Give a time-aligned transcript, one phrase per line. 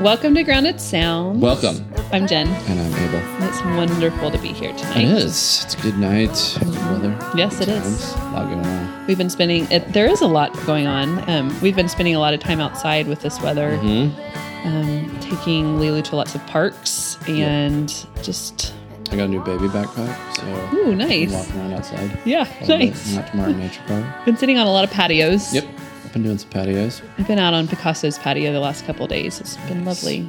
[0.00, 1.42] Welcome to Grounded Sound.
[1.42, 1.84] Welcome.
[2.12, 2.46] I'm Jen.
[2.48, 3.18] And I'm Abel.
[3.18, 4.96] And It's wonderful to be here tonight.
[5.04, 5.62] It is.
[5.64, 6.56] It's a good night.
[6.58, 7.18] Good weather.
[7.36, 8.14] Yes, it Good is.
[8.14, 9.06] A lot going on.
[9.06, 9.70] We've been spending.
[9.70, 11.28] It, there is a lot going on.
[11.28, 14.66] Um, we've been spending a lot of time outside with this weather, Mm-hmm.
[14.68, 17.88] um, taking Lulu to lots of parks and
[18.22, 18.74] just.
[19.12, 21.32] I got a new baby backpack, so Ooh, I'm nice.
[21.32, 22.18] walking around outside.
[22.24, 22.90] Yeah, a little bit.
[22.90, 23.14] nice.
[23.14, 24.24] Not tomorrow nature park.
[24.24, 25.52] Been sitting on a lot of patios.
[25.52, 25.64] Yep.
[26.10, 27.02] I've been doing some patios.
[27.18, 29.40] I've been out on Picasso's patio the last couple days.
[29.40, 30.22] It's been lovely.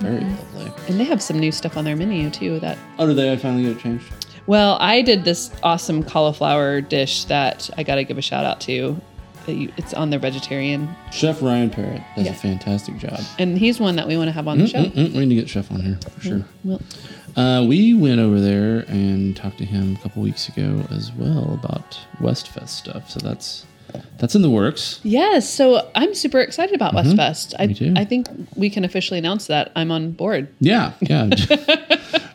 [0.00, 0.58] Very Mm-hmm.
[0.58, 0.72] lovely.
[0.88, 2.58] And they have some new stuff on their menu too.
[2.58, 4.04] That Oh, did they I finally get it changed?
[4.48, 8.60] well, I did this awesome cauliflower dish that I got to give a shout out
[8.62, 9.00] to.
[9.46, 12.32] It's on their vegetarian, Chef Ryan Parrott does Yeah.
[12.32, 13.18] a fantastic job.
[13.38, 14.84] and he's one that we want to have on the show.
[14.84, 16.44] Mm, we need to get Chef on here for sure.
[16.64, 16.80] Well,
[17.36, 21.54] Uh, we went over there and talked to him a couple weeks ago as well
[21.54, 23.08] about Westfest stuff.
[23.10, 23.64] So that's
[24.18, 25.00] that's in the works.
[25.02, 25.48] yes.
[25.48, 27.54] So I'm super excited about Westfest.
[27.58, 27.84] I, Mm-hmm.
[27.84, 27.94] Me too.
[27.96, 30.48] I think we can officially announce that I'm on board.
[30.60, 31.28] Yeah, yeah.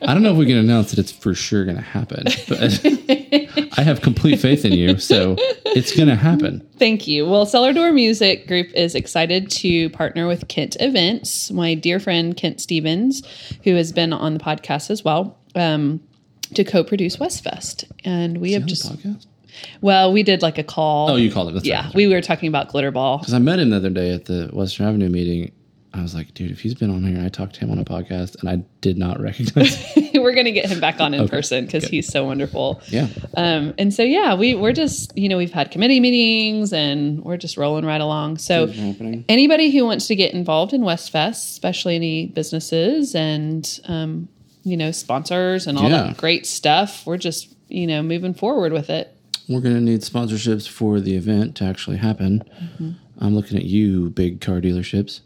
[0.06, 2.82] I don't know if we can announce that it's for sure going to happen, but
[3.78, 6.68] I have complete faith in you, so it's going to happen.
[6.78, 7.26] Thank you.
[7.26, 11.52] Well, Cellar Door Music Group is excited to partner with Kent Events.
[11.52, 13.24] My dear friend Kent Stevens,
[13.64, 16.02] who has been on the podcast as well, um,
[16.54, 19.26] to co-produce Westfest, and we have On the just podcast?
[19.82, 21.12] Well, we did like a call.
[21.12, 21.54] Oh, you called it.
[21.54, 21.96] That's yeah, right.
[21.96, 23.20] we were talking about Glitterball.
[23.20, 25.52] Because I met him the other day at the Western Avenue meeting.
[25.96, 27.86] I was like, dude, if he's been on here, I talked to him on a
[27.86, 29.76] podcast, and I did not recognize.
[29.94, 30.24] him.
[30.24, 32.82] we're gonna get him back on in Okay, person because he's so wonderful.
[32.88, 33.08] yeah,
[33.38, 37.38] Um, and so yeah, we we're just you know we've had committee meetings and we're
[37.38, 38.40] just rolling right along.
[38.40, 39.26] So Things are happening.
[39.30, 44.28] anybody who wants to get involved in Westfest, especially any businesses and um,
[44.64, 46.04] you know sponsors and all Yeah.
[46.08, 49.13] that great stuff, we're just you know moving forward with it.
[49.50, 52.44] We're going to need sponsorships for the event to actually happen.
[53.20, 55.22] I'm looking at you, big car dealerships,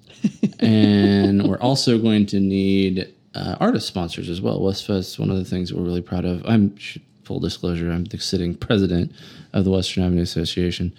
[0.59, 4.59] and we're also going to need uh, artist sponsors as well.
[4.59, 6.45] Westfest, one of the things we're really proud of.
[6.45, 6.75] I'm
[7.23, 9.11] full disclosure, I'm the sitting president
[9.53, 10.93] of the Western Avenue Association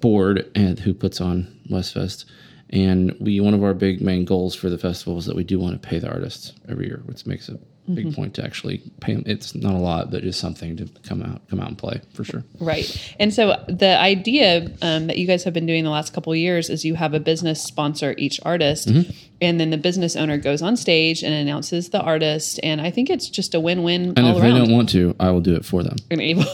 [0.00, 2.24] board, and who puts on Westfest.
[2.70, 5.58] And we one of our big main goals for the festival is that we do
[5.58, 7.58] want to pay the artists every year, which makes a
[7.94, 9.22] big point to actually pay them.
[9.26, 12.24] It's not a lot, but just something to come out come out and play for
[12.24, 12.44] sure.
[12.60, 13.14] Right.
[13.18, 16.38] And so the idea um, that you guys have been doing the last couple of
[16.38, 19.10] years is you have a business sponsor each artist, Mm-hmm.
[19.40, 22.58] and then the business owner goes on stage and announces the artist.
[22.62, 24.52] And I think it's just a win-win And all if around.
[24.54, 25.96] they don't want to, I will do it for them.
[26.10, 26.44] and able,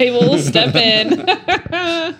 [0.00, 1.24] able to step in.
[1.28, 2.14] I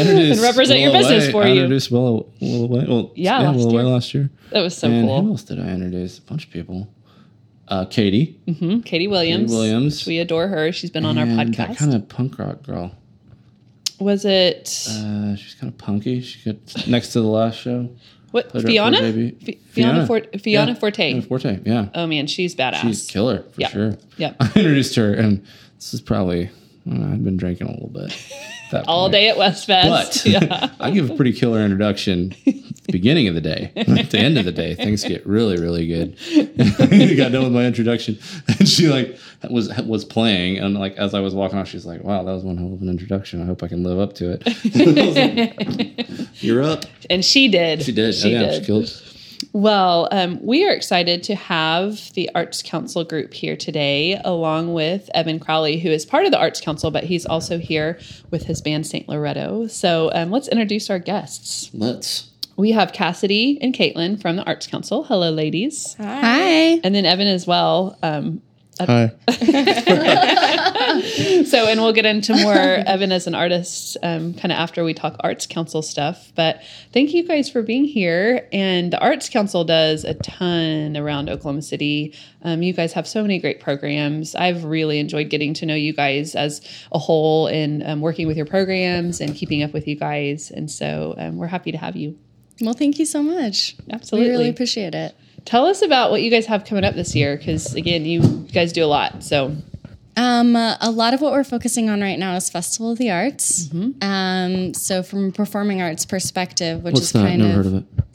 [0.00, 1.62] introduced And represent your Will business for I you.
[1.62, 2.84] introduced Will, Will Away.
[2.88, 4.30] Well, Yeah, yeah, last Will Away last year.
[4.50, 5.30] that was so and who cool.
[5.30, 6.18] else did I introduce?
[6.18, 6.88] A bunch of people.
[7.72, 8.38] Uh, Katie,
[8.84, 9.50] Katie Williams.
[9.50, 10.04] Williams.
[10.06, 10.72] We adore her.
[10.72, 11.56] She's been on our podcast.
[11.56, 12.94] That kind of punk rock girl.
[13.98, 16.20] was it Uh, she's kind of punky.
[16.20, 17.88] She got next to the last show.
[18.30, 18.98] what Played her Fiona?
[18.98, 20.38] up for Fiona Forte.
[20.38, 20.98] Fiona Yeah, Forte.
[21.12, 21.60] Fiona Forte.
[21.64, 22.82] Yeah, Oh man, she's badass.
[22.82, 23.68] she's killer for Yeah.
[23.68, 23.96] sure.
[24.18, 24.36] Yep.
[24.40, 25.42] I introduced her, and
[25.76, 26.50] this is probably
[26.86, 28.12] I don't know, I'd been drinking a little bit.
[28.72, 29.12] that all point.
[29.12, 29.88] day at Westfest.
[29.88, 30.68] But yeah.
[30.78, 32.34] I give a pretty killer introduction
[32.84, 33.72] the beginning of the day.
[33.76, 36.16] At the end of the day, things get really, really good.
[37.16, 38.18] got done with my introduction,
[38.58, 39.18] and she like
[39.50, 42.44] was was playing, and like as I was walking off, she's like, "Wow, that was
[42.44, 43.42] one hell of an introduction.
[43.42, 44.42] I hope I can live up to it."
[45.12, 46.84] Like, You're up.
[47.08, 47.82] And she did.
[47.82, 48.14] She did.
[48.14, 48.60] She oh, yeah, did.
[48.60, 49.02] She killed.
[49.52, 55.10] Well, um, we are excited to have the Arts Council group here today, along with
[55.14, 57.98] Evan Crowley, who is part of the Arts Council, but he's also here
[58.30, 59.08] with his band St.
[59.08, 59.66] Loretto.
[59.66, 61.70] So um, let's introduce our guests.
[61.74, 62.31] Let's.
[62.56, 65.04] We have Cassidy and Caitlin from the Arts Council.
[65.04, 65.94] Hello, ladies.
[65.98, 66.80] Hi.
[66.84, 67.98] And then Evan as well.
[68.02, 68.42] Um,
[68.80, 69.12] Hi.
[71.44, 74.94] so, and we'll get into more Evan as an artist um, kind of after we
[74.94, 76.32] talk Arts Council stuff.
[76.34, 76.62] But
[76.92, 78.48] thank you guys for being here.
[78.52, 82.14] And the Arts Council does a ton around Oklahoma City.
[82.42, 84.34] Um, you guys have so many great programs.
[84.34, 86.60] I've really enjoyed getting to know you guys as
[86.90, 90.50] a whole and um, working with your programs and keeping up with you guys.
[90.50, 92.18] And so um, we're happy to have you.
[92.62, 93.76] Well, thank you so much.
[93.90, 94.28] Absolutely.
[94.28, 95.16] We really appreciate it.
[95.44, 98.20] Tell us about what you guys have coming up this year because, again, you
[98.52, 99.24] guys do a lot.
[99.24, 99.56] So,
[100.16, 103.10] Um, uh, a lot of what we're focusing on right now is Festival of the
[103.10, 103.70] Arts.
[104.02, 107.22] Um, so, from a performing arts perspective, which What's is that?
[107.26, 107.84] kind Never of heard of it.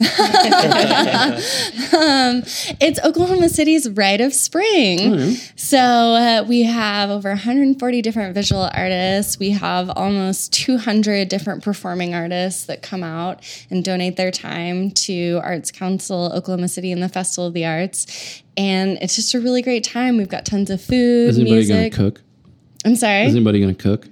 [2.80, 5.34] it's Oklahoma City's Rite of Spring.
[5.56, 9.38] So uh, we have over 140 different visual artists.
[9.38, 15.40] We have almost 200 different performing artists that come out and donate their time to
[15.42, 18.42] Arts Council Oklahoma City and the Festival of the Arts.
[18.58, 20.16] And it's just a really great time.
[20.18, 22.20] We've got tons of food, Is anybody going to cook?
[22.84, 23.24] I'm sorry.
[23.24, 24.06] Is anybody going to cook?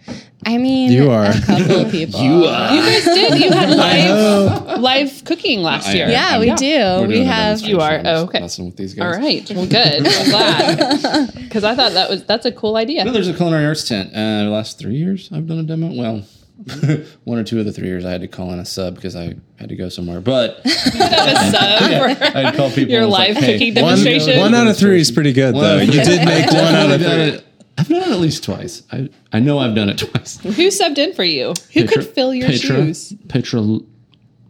[0.45, 1.25] I mean, You are.
[1.27, 2.21] a couple of people.
[2.21, 2.75] You are.
[2.75, 3.39] You guys did.
[3.43, 6.09] You had live live cooking last year.
[6.09, 6.57] Yeah, we Yeah.
[6.57, 6.67] do.
[7.03, 7.59] We're we have.
[7.61, 7.71] demonstration.
[7.77, 8.03] You are?
[8.05, 8.41] Oh, okay.
[8.41, 9.17] Messing with these guys.
[9.19, 9.51] right.
[9.51, 10.07] Well, good.
[10.07, 13.05] I'm glad because I thought that was that's a cool idea.
[13.05, 14.11] No, there's a culinary arts tent.
[14.15, 15.93] Uh, the last three years I've done a demo.
[15.93, 16.23] Well,
[17.25, 19.15] one or two of the three years I had to call in a sub because
[19.15, 20.21] I had to go somewhere.
[20.21, 22.93] But Have a sub for I'd call people.
[22.93, 24.41] your and it's like, live hey, cooking One, demonstration.
[24.41, 25.79] one out of three is pretty good, One though.
[25.79, 27.09] You did make one out of three.
[27.11, 27.47] it.
[27.79, 28.83] I've done it at least twice.
[28.91, 30.39] I I know I've done it twice.
[30.39, 31.49] Who subbed in for you?
[31.75, 33.13] Who Petra- could fill your Petra, shoes?
[33.29, 33.83] Petra L-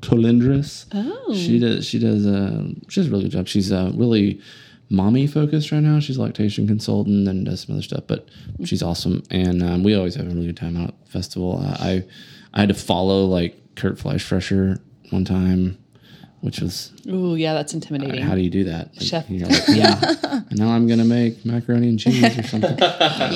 [0.00, 0.86] Colindres.
[0.92, 1.34] Oh.
[1.34, 1.84] She does.
[1.86, 2.24] She does.
[2.26, 3.48] Uh, she does a really good job.
[3.48, 4.40] She's uh, really
[4.88, 6.00] mommy focused right now.
[6.00, 8.28] She's a lactation consultant and does some other stuff, but
[8.64, 9.22] she's awesome.
[9.30, 11.60] And um, we always have a really good time out at the festival.
[11.62, 12.04] Uh, I
[12.54, 14.80] I had to follow like Kurt Fleischfresser
[15.10, 15.78] one time,
[16.40, 18.22] which was oh yeah, that's intimidating.
[18.22, 18.94] how do you do that?
[18.96, 19.28] Like, Chef.
[19.28, 19.98] you're like, yeah.
[20.50, 22.76] and now I'm gonna make macaroni and cheese or something.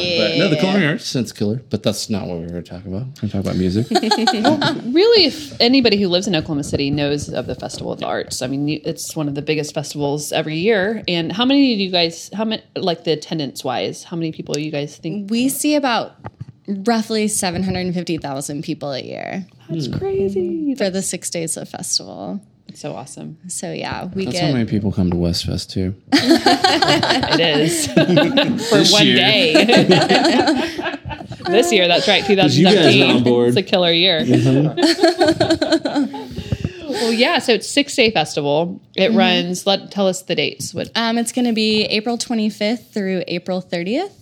[0.00, 1.62] But no, the culinary arts sense killer.
[1.70, 3.06] But that's not what we're going to talk about.
[3.06, 3.88] We're going to talk about music.
[3.90, 8.42] really, if anybody who lives in Oklahoma City knows of the Festival of the Arts,
[8.42, 11.02] I mean, it's one of the biggest festivals every year.
[11.08, 12.30] And how many do you guys?
[12.32, 14.04] How many, like the attendance wise?
[14.04, 15.30] How many people do you guys think?
[15.30, 16.12] We see about
[16.86, 20.74] roughly 750,000 people a year That's crazy.
[20.76, 22.40] for the six days of festival.
[22.70, 23.36] That's so awesome.
[23.48, 25.92] So yeah, we That's get how many people come to Westfest too.
[26.12, 27.86] It is
[28.68, 29.16] for This one year.
[29.16, 29.54] day.
[31.48, 33.10] this year, that's right, you 2017.
[33.10, 33.48] are on board.
[33.48, 34.24] It's a killer year.
[36.88, 37.40] well, yeah.
[37.40, 38.80] So it's six day festival.
[38.94, 39.66] It runs.
[39.66, 40.72] Let tell us the dates.
[40.72, 40.92] What?
[40.94, 44.12] Um, it's going to be April 25th through April 30th.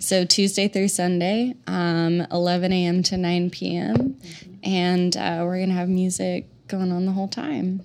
[0.00, 3.04] So Tuesday through Sunday, um, 11 a.m.
[3.04, 4.18] to 9 p.m.
[4.64, 7.82] And uh, we're going to have music going on the whole time.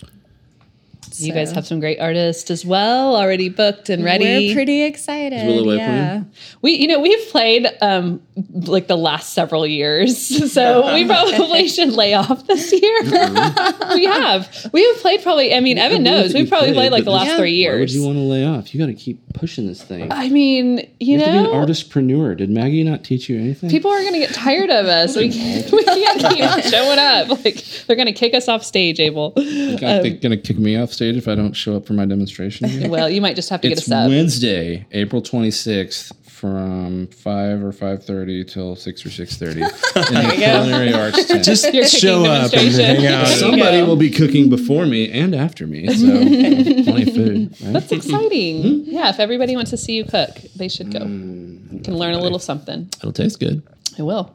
[1.17, 4.49] You guys have some great artists as well, already booked and ready.
[4.49, 5.45] We're pretty excited.
[5.45, 6.23] Willow yeah.
[6.61, 8.21] we, you know, we've played um,
[8.51, 13.01] like the last several years, so we probably should lay off this year.
[13.93, 15.53] we have, we have played probably.
[15.53, 17.37] I mean, Evan knows we've probably played like the last Yeah.
[17.37, 18.73] three Why would you want to lay off?
[18.73, 20.11] You got to keep pushing this thing.
[20.11, 22.37] I mean, you, You have to be an know, artistpreneur.
[22.37, 23.69] Did Maggie not teach you anything?
[23.69, 25.15] people are going to get tired of us.
[25.15, 27.29] We can't, we can't keep showing up.
[27.29, 29.33] Like they're going to kick us off stage, Abel.
[29.37, 32.05] Are they going to kick me off stage if I don't show up for my
[32.05, 32.69] demonstration?
[32.89, 34.09] Well, you might just have to get it's a sub.
[34.09, 41.25] Wednesday, April 26th from 5 or 5.30 till 6 or 6.30 in the Culinary Arts
[41.27, 41.43] Tent.
[41.43, 43.27] Just Your cooking show up and hang out.
[43.27, 47.61] Somebody will be cooking before me and after me, so plenty of food.
[47.61, 47.73] Right?
[47.73, 48.63] That's exciting.
[48.63, 48.81] Hmm?
[48.85, 50.99] yeah, if everybody wants to see you cook, they should go.
[50.99, 52.89] You can learn a little something.
[52.99, 53.61] It'll taste good
[53.97, 54.33] It will.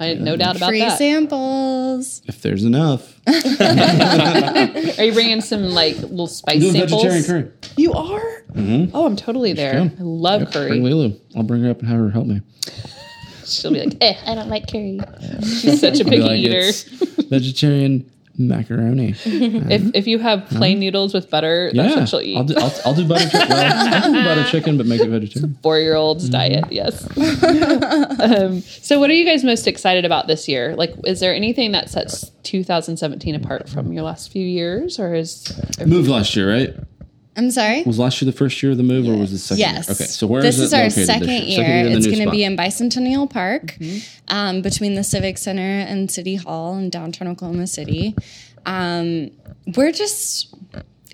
[0.00, 0.96] I had no doubt about Free that.
[0.98, 2.22] samples.
[2.26, 3.20] if there's enough.
[3.28, 7.02] Are you bringing some like little spice Do a samples?
[7.02, 7.52] vegetarian curry.
[7.76, 8.42] You are?
[8.94, 9.80] Oh, I'm totally there.
[9.80, 10.68] I love Yep, curry.
[10.70, 11.16] Bring Lulu.
[11.36, 12.40] I'll bring her up and have her help me.
[13.44, 15.00] She'll be like, eh, I don't like curry.
[15.42, 16.58] She's such a Be picky like, eater.
[16.60, 16.82] it's
[17.24, 19.14] vegetarian macaroni.
[19.24, 22.36] If, if you have plain noodles with butter, that's yeah, what she'll eat.
[22.36, 23.48] I'll do, I'll, I'll do butter chicken.
[23.48, 25.56] Well, I'll do butter chicken, but make it vegetarian.
[25.62, 26.32] Four year old's Mm-hmm.
[26.32, 27.04] diet, yes.
[28.20, 30.74] um, so, what are you guys most excited about this year?
[30.76, 35.52] Like, is there anything that sets 2017 apart from your last few years, or is
[35.84, 36.74] Moved last year, right?
[37.40, 37.82] I'm sorry.
[37.84, 39.60] Was last year the first year of the move, or was it the second?
[39.60, 39.88] Yes.
[39.88, 39.94] Year?
[39.94, 41.56] Okay, so where this is is our second year.
[41.56, 44.34] Second the it's going to be in Bicentennial Park, Mm-hmm.
[44.36, 48.14] um, between the Civic Center and City Hall in downtown Oklahoma City.
[48.66, 49.30] Um,
[49.74, 50.54] we're just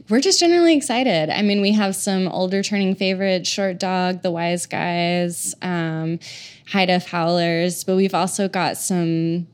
[0.09, 1.31] we're just generally excited.
[1.31, 6.19] I mean, we have some older turning favorites, Short Dog, The Wise Guys, um,
[6.69, 9.47] High Def Howlers, but we've also got some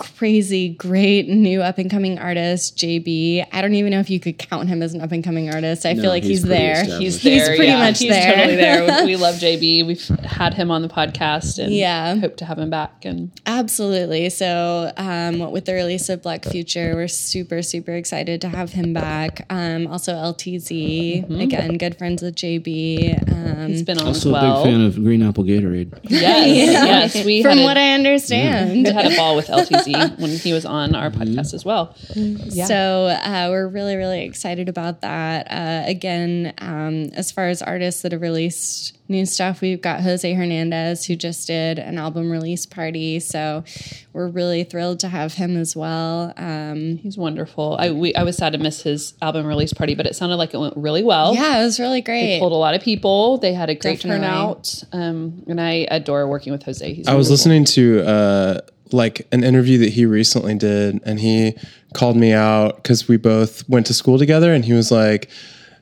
[0.00, 3.42] crazy great new up and coming artist Jabee.
[3.52, 5.84] I don't even know if you could count him as an up and coming artist.
[5.86, 6.72] I No, feel like he's he's, there.
[6.82, 7.00] established.
[7.00, 7.78] he's He's pretty yeah.
[7.78, 8.34] much he's there.
[8.34, 9.04] totally there.
[9.04, 9.82] We love Jabee.
[9.82, 12.16] We've had him on the podcast, and Yeah.
[12.16, 13.04] hope to have him back.
[13.04, 14.30] And Absolutely.
[14.30, 18.92] So, um, with the release of Black Future, we're super, super excited to have him
[18.92, 19.46] back.
[19.50, 23.12] Um, also, LTZ, again, good friends with Jabee.
[23.14, 24.60] Um, he's been on Also as well.
[24.60, 25.98] a big fan of Green Apple Gatorade.
[26.04, 27.24] Yes, yes.
[27.24, 28.86] We from had what I understand.
[28.86, 31.94] we had a ball with LTZ when he was on our podcast as well.
[32.14, 32.66] Yeah.
[32.66, 35.46] So uh, we're really, really excited about that.
[35.50, 40.32] Uh, again, um, as far as artists that have released new stuff, we've got Jose
[40.32, 43.18] Hernandez who just did an album release party.
[43.20, 43.64] So
[44.12, 46.32] we're really thrilled to have him as well.
[46.36, 47.76] Um, He's wonderful.
[47.78, 50.54] I we, I was sad to miss his album release party, but it sounded like
[50.54, 51.34] it went really well.
[51.34, 52.26] yeah, it was really great.
[52.34, 53.38] They pulled a lot of people.
[53.38, 54.26] They had a great Definitely.
[54.26, 56.92] turnout, um, and I adore working with Jose.
[56.94, 57.32] He's I was wonderful.
[57.32, 58.60] listening to uh,
[58.92, 61.56] like an interview that he recently did, and he
[61.94, 65.28] called me out because we both went to school together, and he was like,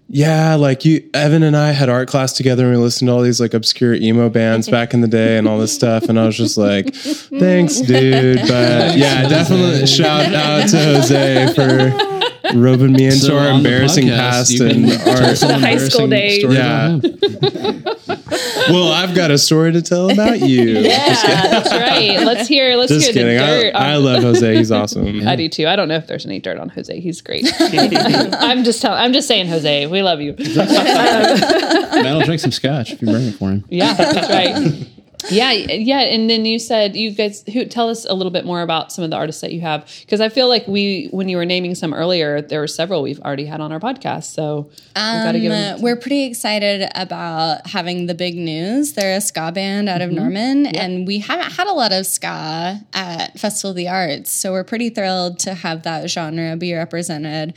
[0.09, 3.21] Yeah, like you, Evan and I had art class together, and we listened to all
[3.23, 6.05] these like obscure emo bands back in the day, and all this stuff.
[6.09, 12.59] And I was just like, "Thanks, dude." But yeah, definitely shout out to Jose for
[12.59, 15.37] roping me into So our embarrassing podcast, past and tell art.
[15.37, 16.55] some The high school embarrassing days.
[18.09, 18.15] Yeah.
[18.69, 18.81] about him.
[18.81, 20.79] Well, I've got a story to tell about you.
[20.89, 22.21] Yeah, that's right.
[22.25, 22.77] Let's hear.
[22.77, 23.37] Let's Just hear kidding.
[23.39, 23.75] the I, dirt.
[23.75, 24.57] I on- love Jose.
[24.57, 25.27] He's awesome.
[25.29, 25.67] I do too.
[25.67, 26.99] I don't know if there's any dirt on Jose.
[27.01, 27.47] He's great.
[27.61, 28.99] I'm just telling.
[28.99, 29.87] I'm just saying, Jose.
[29.87, 30.35] We love you.
[30.39, 33.65] Man, I'll drink some scotch if you bring it for him.
[33.71, 34.89] Yeah, that's right.
[35.31, 38.63] Yeah, yeah, and then you said you guys who tell us a little bit more
[38.63, 41.37] about some of the artists that you have because I feel like we when you
[41.37, 44.95] were naming some earlier there were several we've already had on our podcast so we've
[44.95, 48.93] got to give them we're pretty excited about having the big news.
[48.93, 50.19] They're a ska band out of Mm-hmm.
[50.19, 54.53] Norman, and we haven't had a lot of ska at Festival of the Arts, so
[54.53, 57.55] we're pretty thrilled to have that genre be represented.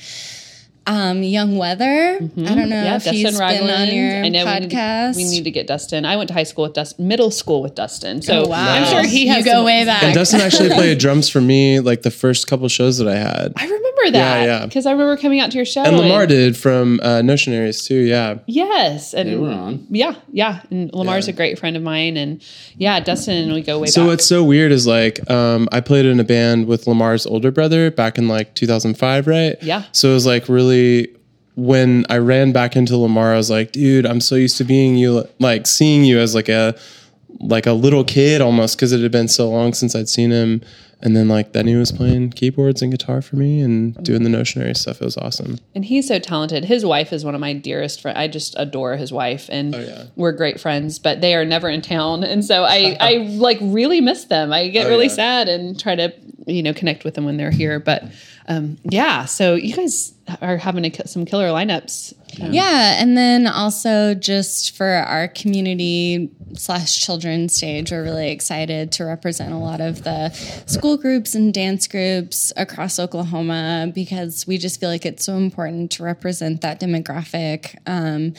[0.87, 2.69] Um, Young Weather, I don't know Mm-hmm.
[2.71, 5.15] yeah if Dustin he's been on Ragland your I know we need, podcast.
[5.15, 7.75] we need to get Dustin I went to high school with Dustin middle school with
[7.75, 8.73] Dustin so Oh, wow.
[8.73, 10.01] I'm sure he You has go some- way back.
[10.01, 13.53] And Dustin actually played drums for me like the first couple shows that I had.
[13.55, 14.45] I remember that yeah.
[14.45, 14.65] yeah.
[14.65, 17.99] because I remember coming out to your show And Lamar did from uh, Notionaries too.
[17.99, 18.39] Yeah.
[18.47, 19.85] yes and They were on.
[19.91, 21.33] yeah yeah and Lamar's Yeah.
[21.33, 22.41] a great friend of mine and
[22.75, 25.69] yeah Dustin and we go way So back So what's so weird is like um,
[25.71, 29.61] I played in a band with Lamar's older brother back in like 2005, right?
[29.61, 29.83] Yeah.
[29.91, 30.70] So it was like really
[31.55, 34.95] when I ran back into Lamar, I was like, dude, I'm so used to being
[34.95, 36.75] you, like seeing you as like a
[37.39, 40.61] like a little kid almost because it had been so long since I'd seen him.
[41.03, 44.29] And then like then he was playing keyboards and guitar for me and doing the
[44.29, 45.01] notionary stuff.
[45.01, 45.57] It was awesome.
[45.73, 46.65] And he's so talented.
[46.65, 48.17] His wife is one of my dearest friends.
[48.19, 50.03] I just adore his wife, and Oh, yeah.
[50.15, 50.99] we're great friends.
[50.99, 54.53] But they are never in town, and so I, I like really miss them.
[54.53, 55.13] I get Oh, really yeah.
[55.13, 56.13] sad and try to,
[56.45, 57.79] you know, connect with them when they're here.
[57.79, 58.03] But
[58.47, 62.13] um, yeah, so you guys are having a, some killer lineups.
[62.41, 68.91] Um, Yeah, and then also just for our community slash children stage, we're really excited
[68.93, 70.29] to represent a lot of the
[70.65, 75.91] school groups and dance groups across Oklahoma because we just feel like it's so important
[75.91, 77.77] to represent that demographic.
[77.85, 78.33] Um,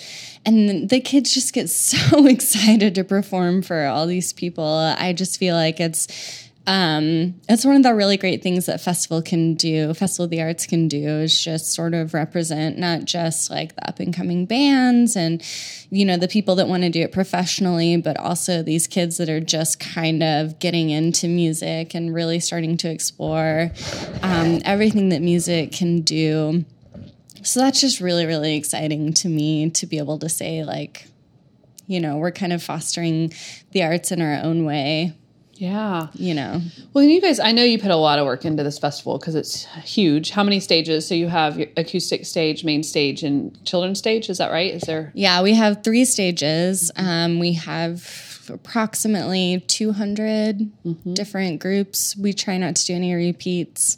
[0.45, 4.65] and the kids just get so excited to perform for all these people.
[4.65, 9.21] I just feel like it's um, it's one of the really great things that festival
[9.21, 13.51] can do festival of the arts can do is just sort of represent not just
[13.51, 15.43] like the up and coming bands and
[15.91, 19.29] you know the people that want to do it professionally but also these kids that
[19.29, 23.73] are just kind of getting into music and really starting to explore
[24.23, 26.65] um, everything that music can do.
[27.43, 31.09] So that's just really really exciting to me to be able to say like
[31.89, 33.33] you know we're kind of fostering
[33.73, 35.17] the arts in our own way
[35.63, 36.09] Yeah.
[36.15, 36.61] you know
[36.93, 39.37] Well, you guys, I know you put a lot of work into this festival because
[39.37, 40.31] it's huge.
[40.31, 41.07] How many stages?
[41.07, 44.29] So you have your acoustic stage, main stage, and children's stage.
[44.29, 44.75] Is that right?
[44.75, 45.13] Is there?
[45.15, 46.91] Yeah, we have three stages.
[46.97, 50.71] Um, we have approximately 200
[51.15, 52.17] different groups.
[52.17, 53.97] We try not to do any repeats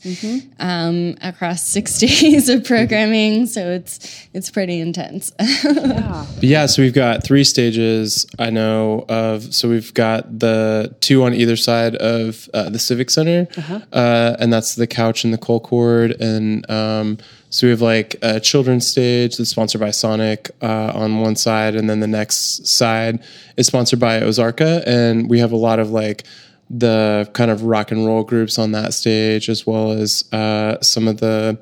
[0.58, 5.32] um, across six days of programming, so it's it's pretty intense.
[5.74, 6.26] Yeah.
[6.40, 8.26] Yeah, so we've got three stages.
[8.38, 9.54] I know of.
[9.54, 13.48] So we've got the two on either side of uh, the Civic Center,
[13.92, 16.18] uh and that's the couch and the Colcord.
[16.20, 17.18] And um,
[17.54, 21.76] so we have like a children's stage that's sponsored by Sonic uh, on one side,
[21.76, 23.22] and then the next side
[23.56, 26.24] is sponsored by Ozarka, and we have a lot of like
[26.68, 31.06] the kind of rock and roll groups on that stage, as well as uh, some
[31.06, 31.56] of the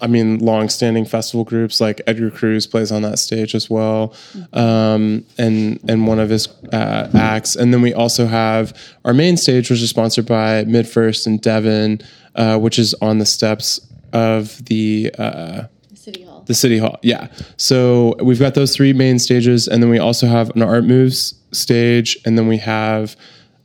[0.00, 4.14] I mean, long-standing festival groups like Edgar Cruz plays on that stage as well,
[4.52, 7.56] um, and and one of his uh, acts.
[7.56, 12.00] And then we also have our main stage, which is sponsored by MidFirst and Devon,
[12.34, 13.80] uh, which is on the steps
[14.12, 16.44] of the uh, City Hall.
[16.46, 16.98] the city hall.
[17.02, 17.28] Yeah.
[17.56, 21.34] So we've got those three main stages, and then we also have an art moves
[21.52, 23.16] stage, and then we have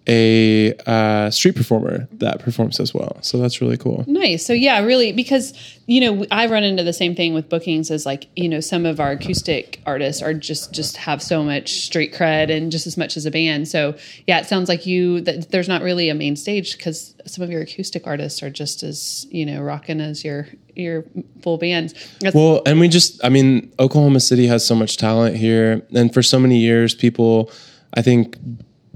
[0.08, 3.17] a uh, street performer that performs as well.
[3.22, 4.03] So that's really cool.
[4.08, 4.46] Nice.
[4.46, 5.53] So yeah, really, because
[5.86, 8.86] you know I run into the same thing with bookings as like you know some
[8.86, 12.98] of our acoustic artists are just just have so much street cred and just as
[12.98, 13.67] much as a band.
[13.67, 13.96] So
[14.27, 17.51] yeah, it sounds like you that there's not really a main stage because some of
[17.51, 21.03] your acoustic artists are just as you know rocking as your your
[21.41, 21.93] full bands.
[22.20, 25.86] That's- Well, and we just, I mean, Oklahoma City has so much talent here.
[25.93, 27.51] And for so many years, people,
[27.93, 28.38] I think,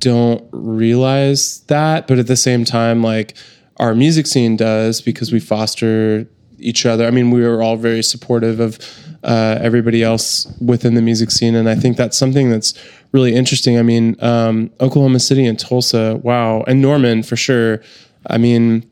[0.05, 2.07] don't realize that.
[2.07, 3.33] But at the same time, like
[3.77, 6.27] our music scene does because we foster
[6.59, 7.07] each other.
[7.07, 8.77] I mean, we are all very supportive of
[9.23, 11.55] uh, everybody else within the music scene.
[11.55, 12.75] And I think that's something that's
[13.13, 13.79] really interesting.
[13.79, 16.63] I mean, um, Oklahoma City and Tulsa, wow.
[16.67, 17.81] And Norman for sure.
[18.27, 18.87] I mean,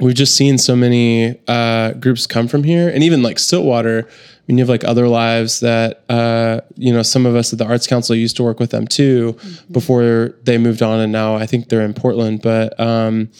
[0.00, 4.06] we've just seen so many uh, groups come from here, and even like Stillwater.
[4.08, 7.02] I mean, you have like other lives that uh, you know.
[7.02, 9.36] Some of us at the Arts Council used to work with them too
[9.70, 12.42] before they moved on, and now I think they're in Portland.
[12.42, 13.30] But um,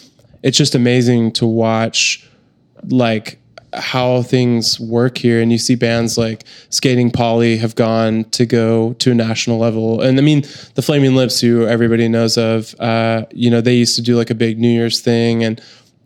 [0.43, 2.29] it's just amazing to watch,
[2.89, 3.39] like
[3.75, 8.93] how things work here and you see bands like skating polly have gone to go
[8.95, 10.43] to a national level and i mean
[10.75, 14.29] the flaming lips who everybody knows of uh, you know they used to do like
[14.29, 15.61] a big new year's thing and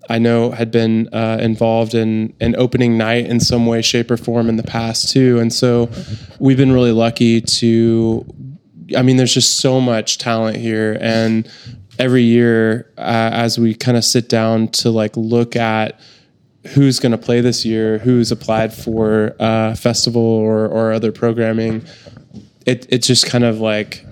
[0.08, 4.16] i know had been uh, involved in an opening night in some way shape or
[4.16, 5.90] form in the past too and so
[6.38, 8.24] we've been really lucky to
[8.96, 11.48] i mean there's just so much talent here and
[11.98, 15.98] every year uh, as we kind of sit down to like look at
[16.66, 21.84] who's going to play this year, who's applied for uh, festival or, or other programming.
[22.66, 24.04] It it's just kind of like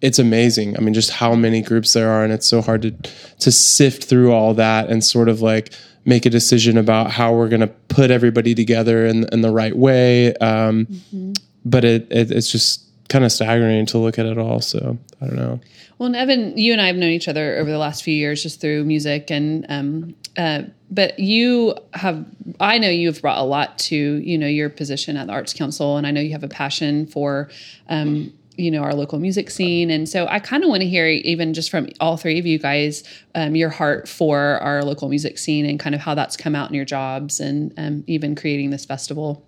[0.00, 0.76] it's amazing.
[0.76, 4.04] I mean, just how many groups there are, and it's so hard to to sift
[4.04, 5.72] through all that and sort of like
[6.04, 9.76] make a decision about how we're going to put everybody together in, in the right
[9.76, 10.34] way.
[10.36, 11.32] Um, mm-hmm.
[11.64, 14.60] But it, it it's just kind of staggering to look at it all.
[14.60, 15.60] So I don't know.
[15.98, 18.42] Well, and Evan, you and I have known each other over the last few years
[18.42, 22.24] just through music, and um, uh, but you have,
[22.60, 25.96] I know you've brought a lot to you know your position at the Arts Council,
[25.96, 27.50] and I know you have a passion for.
[27.88, 31.06] Um, you know our local music scene and so i kind of want to hear
[31.06, 35.38] even just from all three of you guys um, your heart for our local music
[35.38, 38.70] scene and kind of how that's come out in your jobs and um, even creating
[38.70, 39.44] this festival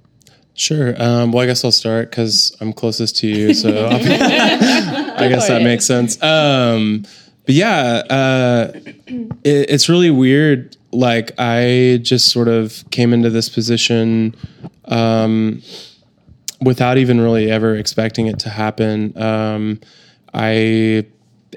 [0.55, 0.95] Sure.
[1.01, 5.63] Um, well, I guess I'll start because I'm closest to you, so I guess that
[5.63, 6.23] makes sense.
[6.23, 7.07] Um,
[7.47, 10.77] but yeah, uh, it, it's really weird.
[10.93, 14.35] Like I just sort of came into this position
[14.85, 15.63] um,
[16.63, 19.17] without even really ever expecting it to happen.
[19.21, 19.81] Um,
[20.35, 21.07] I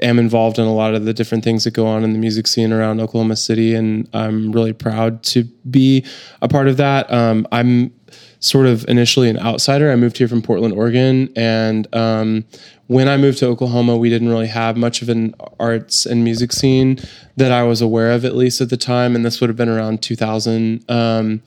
[0.01, 2.47] am involved in a lot of the different things that go on in the music
[2.47, 6.05] scene around Oklahoma City, and I'm really proud to be
[6.41, 7.11] a part of that.
[7.11, 7.93] Um, I'm
[8.39, 9.91] sort of initially an outsider.
[9.91, 12.45] I moved here from Portland, Oregon, and um,
[12.87, 16.51] when I moved to Oklahoma, we didn't really have much of an arts and music
[16.51, 16.99] scene
[17.37, 19.15] that I was aware of, at least at the time.
[19.15, 20.83] And this would have been around 2000.
[20.89, 21.41] Um,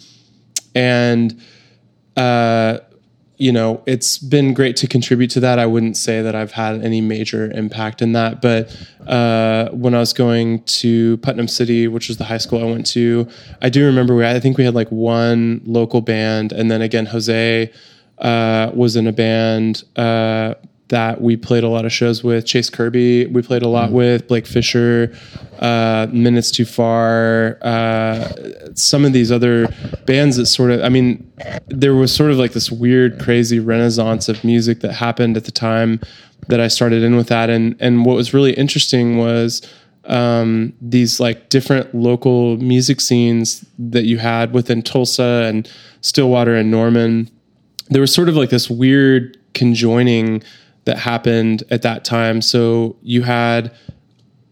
[0.75, 1.41] and
[2.17, 2.79] uh,
[3.39, 5.59] you know, it's been great to contribute to that.
[5.59, 8.75] I wouldn't say that I've had any major impact in that, but
[9.07, 12.87] uh, when I was going to Putnam City, which was the high school I went
[12.89, 13.29] to,
[13.61, 14.25] I do remember we.
[14.25, 17.71] I think we had like one local band, and then again, Jose
[18.19, 19.85] uh, was in a band.
[19.97, 20.55] Uh,
[20.89, 22.47] that we played a lot of shows with.
[22.47, 23.97] Chase Kirby, we played a lot mm-hmm.
[23.97, 24.29] with.
[24.29, 25.17] Blake Fisher,
[25.59, 28.29] uh, Minutes Too Far, uh,
[28.75, 29.69] some of these other
[30.07, 31.31] bands that sort of, I mean,
[31.67, 35.51] there was sort of like this weird, crazy renaissance of music that happened at the
[35.51, 36.01] time
[36.49, 37.51] that I started in with that.
[37.51, 39.63] And, and what was really interesting was
[40.05, 45.69] um, these like different local music scenes that you had within Tulsa and
[46.01, 47.29] Stillwater and Norman.
[47.89, 50.45] There was sort of like this weird conjoining
[50.87, 52.41] that happened at that time.
[52.41, 53.75] So you had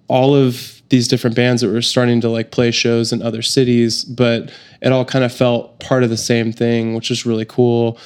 [0.08, 4.04] all of these different bands that were starting to like play shows in other cities,
[4.04, 7.98] but it all kind of felt part of the same thing, which was really cool.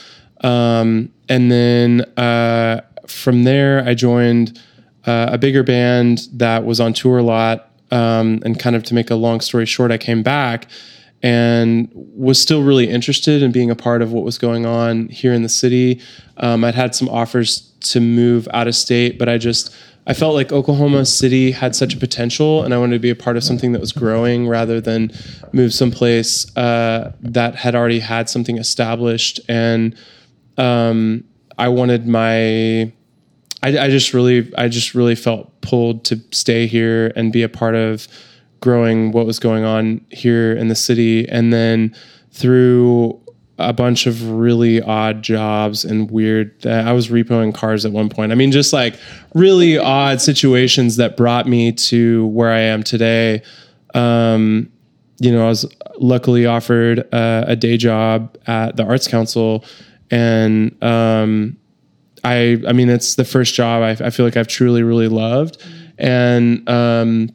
[0.42, 4.60] Um, and then uh, from there, I joined
[5.04, 7.64] uh, a bigger band that was on tour a lot.
[7.90, 10.68] Um, and kind of to make a long story short, I came back
[11.22, 15.32] and was still really interested in being a part of what was going on here
[15.32, 16.00] in the city.
[16.36, 19.74] Um, I'd had some offers to move out of state, but I just
[20.06, 23.14] I felt like Oklahoma City had such a potential, and I wanted to be a
[23.14, 25.12] part of something that was growing rather than
[25.52, 29.38] move someplace uh, that had already had something established.
[29.50, 29.94] And
[30.56, 31.24] um,
[31.58, 32.92] I wanted my
[33.62, 37.48] I, I just really I just really felt pulled to stay here and be a
[37.48, 38.06] part of
[38.60, 41.94] growing what was going on here in the city, and then
[42.32, 43.20] through
[43.58, 46.64] a bunch of really odd jobs and weird.
[46.64, 48.30] I was repoing cars at one point.
[48.30, 48.94] I mean, just like
[49.34, 53.42] really odd situations that brought me to where I am today.
[53.94, 54.70] Um,
[55.18, 55.66] you know, I was
[55.98, 59.64] luckily offered a day job at the Arts Council,
[60.10, 61.56] and um,
[62.22, 65.60] I, I mean, it's the first job I, I, feel like I've truly, really loved,
[65.98, 67.30] and um,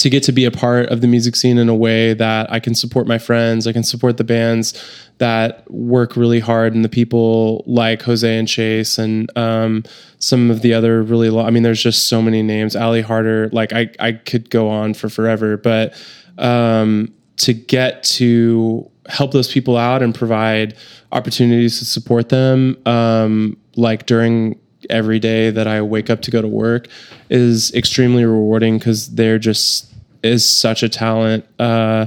[0.00, 2.58] to get to be a part of the music scene in a way that I
[2.58, 4.72] can support my friends, I can support the bands
[5.18, 9.84] that work really hard, and the people like Jose and Chase, and um,
[10.18, 11.28] some of the other really.
[11.28, 12.74] Lo- I mean, there's just so many names.
[12.74, 15.94] Ali Harter, like I, I could go on for forever, but
[16.38, 20.74] um, to get to help those people out and provide
[21.12, 24.58] opportunities to support them, um, like during
[24.88, 26.88] every day that I wake up to go to work,
[27.28, 29.89] is extremely rewarding because they're just
[30.22, 32.06] is such a talent uh,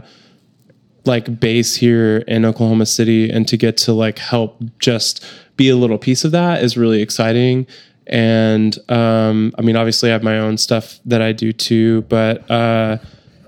[1.05, 5.25] like base here in Oklahoma City and to get to like help just
[5.57, 7.67] be a little piece of that is really exciting.
[8.07, 12.49] And um, I mean, obviously, I have my own stuff that I do too, but
[12.49, 12.97] uh,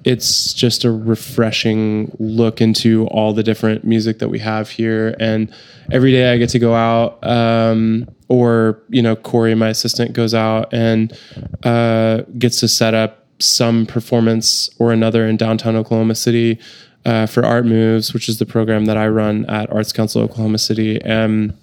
[0.06, 5.15] it's just a refreshing look into all the different music that we have here.
[5.19, 5.54] And
[5.91, 10.34] every day I get to go out, um, or you know, Corey, my assistant, goes
[10.34, 11.17] out and
[11.63, 16.60] uh, gets to set up some performance or another in downtown Oklahoma City
[17.06, 20.58] uh, for Art Moves, which is the program that I run at Arts Council Oklahoma
[20.58, 21.00] City.
[21.04, 21.56] And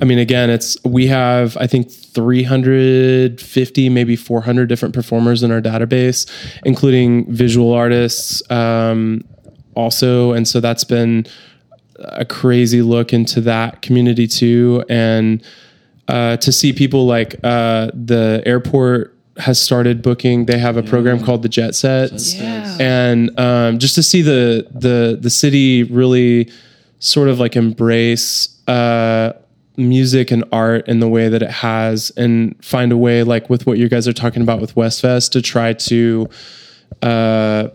[0.00, 5.60] I mean, again, it's we have I think 350, maybe 400 different performers in our
[5.60, 6.30] database,
[6.64, 9.22] including visual artists, um,
[9.74, 11.26] also, and so that's been
[11.96, 15.44] a crazy look into that community too, and
[16.08, 20.46] uh, to see people like uh, the airport has started booking.
[20.46, 22.76] They have a program called the Jet Sets, Yeah.
[22.80, 26.50] and um, just to see the the the city really
[26.98, 29.32] sort of like embrace uh,
[29.76, 33.66] music and art in the way that it has, and find a way like with
[33.66, 36.28] what you guys are talking about with Westfest to try to.
[37.02, 37.68] Uh,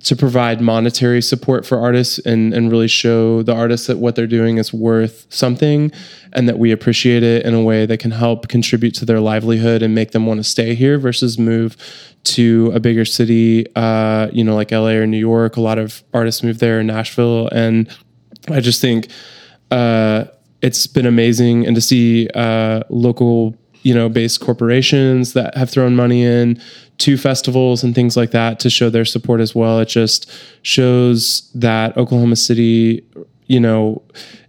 [0.00, 4.26] to provide monetary support for artists and, and really show the artists that what they're
[4.26, 5.90] doing is worth something
[6.32, 9.82] and that we appreciate it in a way that can help contribute to their livelihood
[9.82, 11.76] and make them want to stay here versus move
[12.24, 15.56] to a bigger city, uh, you know, like LA or New York.
[15.56, 17.48] A lot of artists move there, in Nashville.
[17.48, 17.88] And
[18.48, 19.08] I just think
[19.70, 20.24] uh,
[20.60, 25.94] it's been amazing and to see uh, local you know based corporations that have thrown
[25.94, 26.60] money in
[27.02, 29.80] to festivals and things like that to show their support as well.
[29.80, 30.30] It just
[30.62, 33.04] shows that oklahoma city
[33.46, 34.00] you know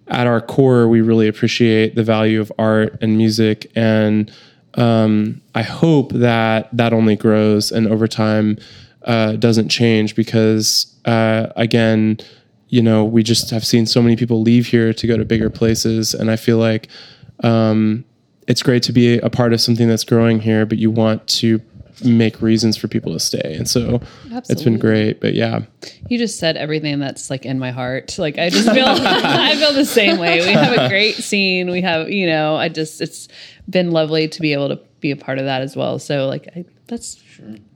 [0.08, 3.72] at our core we really appreciate the value of art and music.
[3.76, 4.32] And
[4.76, 8.58] um, i hope that that only grows and over time
[9.04, 12.18] uh, doesn't change because uh, again
[12.70, 15.50] you know we just have seen so many people leave here to go to bigger
[15.50, 16.14] places.
[16.14, 16.88] And i feel like
[17.44, 18.06] um,
[18.48, 21.60] it's great to be a part of something that's growing here, but you want to
[22.04, 23.56] make reasons for people to stay.
[23.58, 24.02] And so
[24.50, 25.20] it's been great.
[25.22, 25.62] But yeah,
[26.10, 28.18] You just said everything that's like in my heart.
[28.18, 30.40] Like I just feel I feel the same way.
[30.46, 31.70] We have a great scene.
[31.70, 33.28] We have, you know, I just it's
[33.70, 36.00] been lovely to be able to be a part of that as well.
[36.00, 37.22] So like I, that's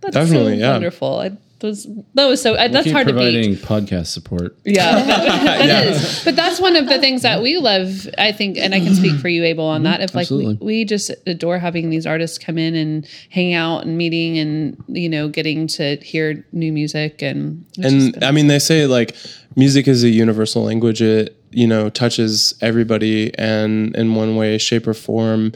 [0.02, 0.72] that's Definitely, so yeah.
[0.74, 1.20] wonderful.
[1.20, 1.32] I
[1.64, 3.20] was that was so I, that's Keep hard to be.
[3.20, 3.64] providing beat.
[3.64, 4.58] podcast support.
[4.66, 6.24] Yeah, that is.
[6.24, 8.08] But that's one of the things that we love.
[8.18, 10.02] I think, and I can speak for you, Abel, on that.
[10.02, 13.98] If like we, we just adore having these artists come in and hang out and
[13.98, 18.86] meeting, and you know, getting to hear new music and and I mean, they say
[18.88, 19.16] like
[19.56, 21.02] music is a universal language.
[21.02, 25.54] It you know touches everybody, and in one way, shape, or form,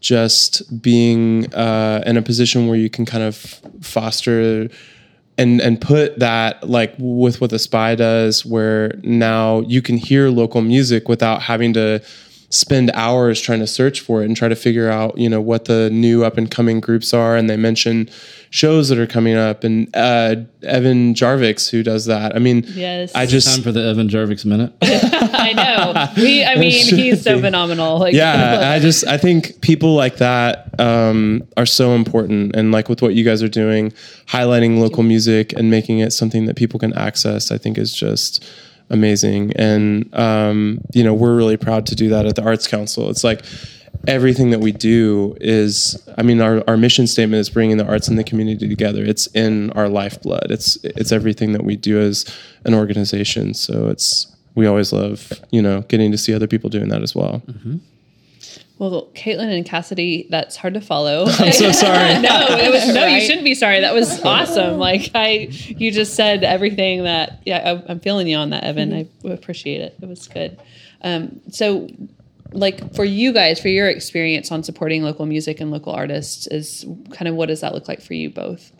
[0.00, 3.36] just being uh, in a position where you can kind of
[3.80, 4.68] foster
[5.38, 10.28] and and put that like with what the spy does, where now you can hear
[10.30, 12.02] local music without having to
[12.54, 15.64] spend hours trying to search for it and try to figure out you know what
[15.64, 18.08] the new up and coming groups are and they mention
[18.50, 23.12] shows that are coming up and uh, evan jarvix who does that i mean Yes.
[23.14, 24.72] i just Time for the Evan Jarvix minute.
[24.82, 26.22] I know.
[26.22, 27.98] We, I mean, he's so phenomenal.
[27.98, 32.88] Like, yeah i just i think people like that um, are so important and like
[32.88, 33.92] with what you guys are doing
[34.26, 38.44] highlighting local music and making it something that people can access i think is just
[38.90, 39.52] amazing.
[39.56, 43.10] And um, you know we're really proud to do that at the arts council.
[43.10, 43.44] It's like
[44.06, 48.06] everything that we do is i mean our, our mission statement is bringing the arts
[48.08, 49.04] and the community together.
[49.04, 50.50] It's in our lifeblood.
[50.50, 52.24] It's it's everything that we do as
[52.64, 53.54] an organization.
[53.54, 57.14] So it's we always love you know getting to see other people doing that as
[57.14, 57.42] well
[58.78, 61.26] Well, Caitlin and Cassidy, that's hard to follow.
[61.28, 63.80] i'm so sorry no, it was, no, you shouldn't be sorry.
[63.80, 64.78] That was awesome.
[64.78, 67.40] Like I, you just said everything that.
[67.46, 68.92] Yeah, I, I'm feeling you on that, Evan.
[68.92, 69.96] I appreciate it.
[70.02, 70.58] It was good.
[71.02, 71.88] Um, so,
[72.50, 76.84] like for you guys, for your experience on supporting local music and local artists, is
[77.12, 78.72] kind of what does that look like for you both?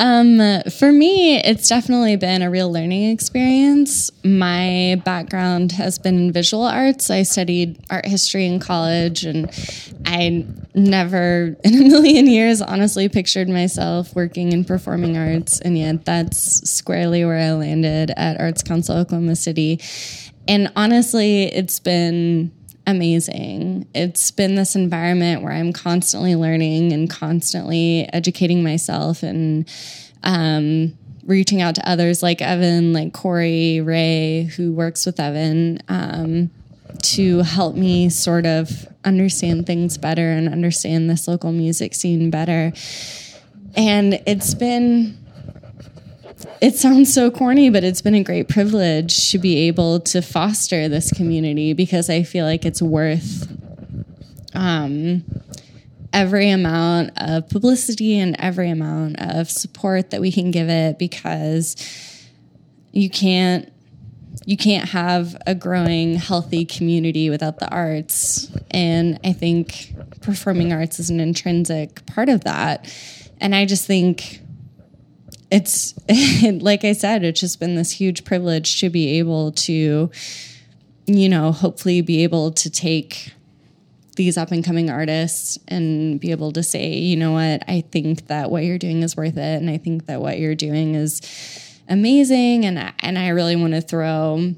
[0.00, 4.10] Um, for me, it's definitely been a real learning experience.
[4.24, 7.10] My background has been in visual arts.
[7.10, 9.50] I studied art history in college, and
[10.06, 15.60] I never in a million years honestly pictured myself working in performing arts.
[15.60, 19.80] And yet, that's squarely where I landed at Arts Council Oklahoma City.
[20.48, 22.52] And honestly, it's been
[22.86, 23.86] amazing.
[23.94, 29.68] It's been this environment where I'm constantly learning and constantly educating myself and
[30.22, 36.50] um, reaching out to others like Evan, like Corey, Ray, who works with Evan, um,
[37.02, 42.72] to help me sort of understand things better and understand this local music scene better.
[43.76, 45.16] And it's been
[46.60, 50.88] it sounds so corny, but it's been a great privilege to be able to foster
[50.88, 53.50] this community because I feel like it's worth
[54.54, 55.24] um,
[56.12, 61.76] every amount of publicity and every amount of support that we can give it because
[62.92, 63.72] you can't
[64.46, 68.50] you can't have a growing healthy community without the arts.
[68.70, 72.92] And i think performing arts is an intrinsic part of that.
[73.40, 74.40] And i just think
[75.50, 75.94] it's
[76.62, 80.10] like i said it's just been this huge privilege to be able to
[81.06, 83.32] you know hopefully be able to take
[84.20, 88.26] these up and coming artists and be able to say, you know what, I think
[88.26, 91.22] that what you're doing is worth it, and I think that what you're doing is
[91.88, 94.54] amazing, and and I really want to throw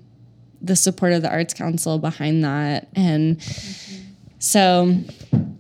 [0.61, 3.41] the support of the Arts Council behind that, and
[4.43, 4.85] so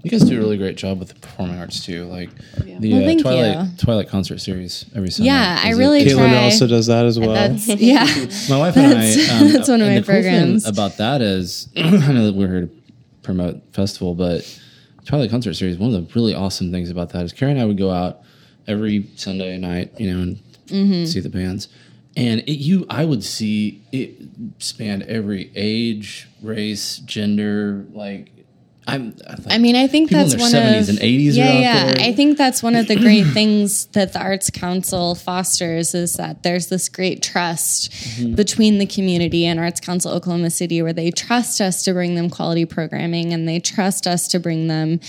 [0.02, 2.04] You guys do a really great job with the performing arts too.
[2.06, 3.76] Like the Well, uh, thank Twilight you.
[3.78, 5.28] Twilight concert series every Sunday.
[5.30, 6.44] yeah, I is a- really Caitlin try.
[6.44, 7.32] also does that as well.
[7.32, 8.04] That's yeah.
[8.50, 8.90] My wife and I.
[8.94, 10.66] That's- Um, that's one of my the cool thing programs.
[10.66, 12.70] about that is, I know that we're here to
[13.22, 14.42] promote festival, but
[15.04, 15.78] Twilight concert series.
[15.78, 18.22] One of the really awesome things about that is Carrie and I would go out
[18.66, 21.04] every Sunday night, you know, and Mm-hmm.
[21.04, 21.68] see the bands.
[22.16, 24.14] And it, you, I would see it
[24.58, 27.84] spanned every age, race, gender.
[27.92, 28.30] Like,
[28.86, 29.14] I'm.
[29.26, 31.94] I, I mean, I think that's one 70s of and 80s are Yeah, yeah.
[31.98, 36.42] I think that's one of the great things that the Arts Council fosters is that
[36.42, 38.34] there's this great trust Mm-hmm.
[38.34, 42.28] between the community and Arts Council Oklahoma City, where they trust us to bring them
[42.28, 45.00] quality programming and they trust us to bring them,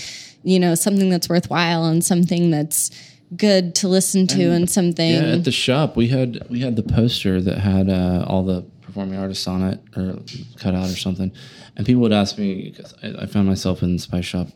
[0.42, 2.90] you know, something that's worthwhile and something that's
[3.36, 5.12] good to listen to and, something.
[5.12, 8.64] Yeah, at the shop we had we had the poster that had uh, all the
[8.94, 10.18] performing artists on it or
[10.56, 11.32] cut out or something,
[11.76, 14.48] and people would ask me because I, I found myself in the spice shop,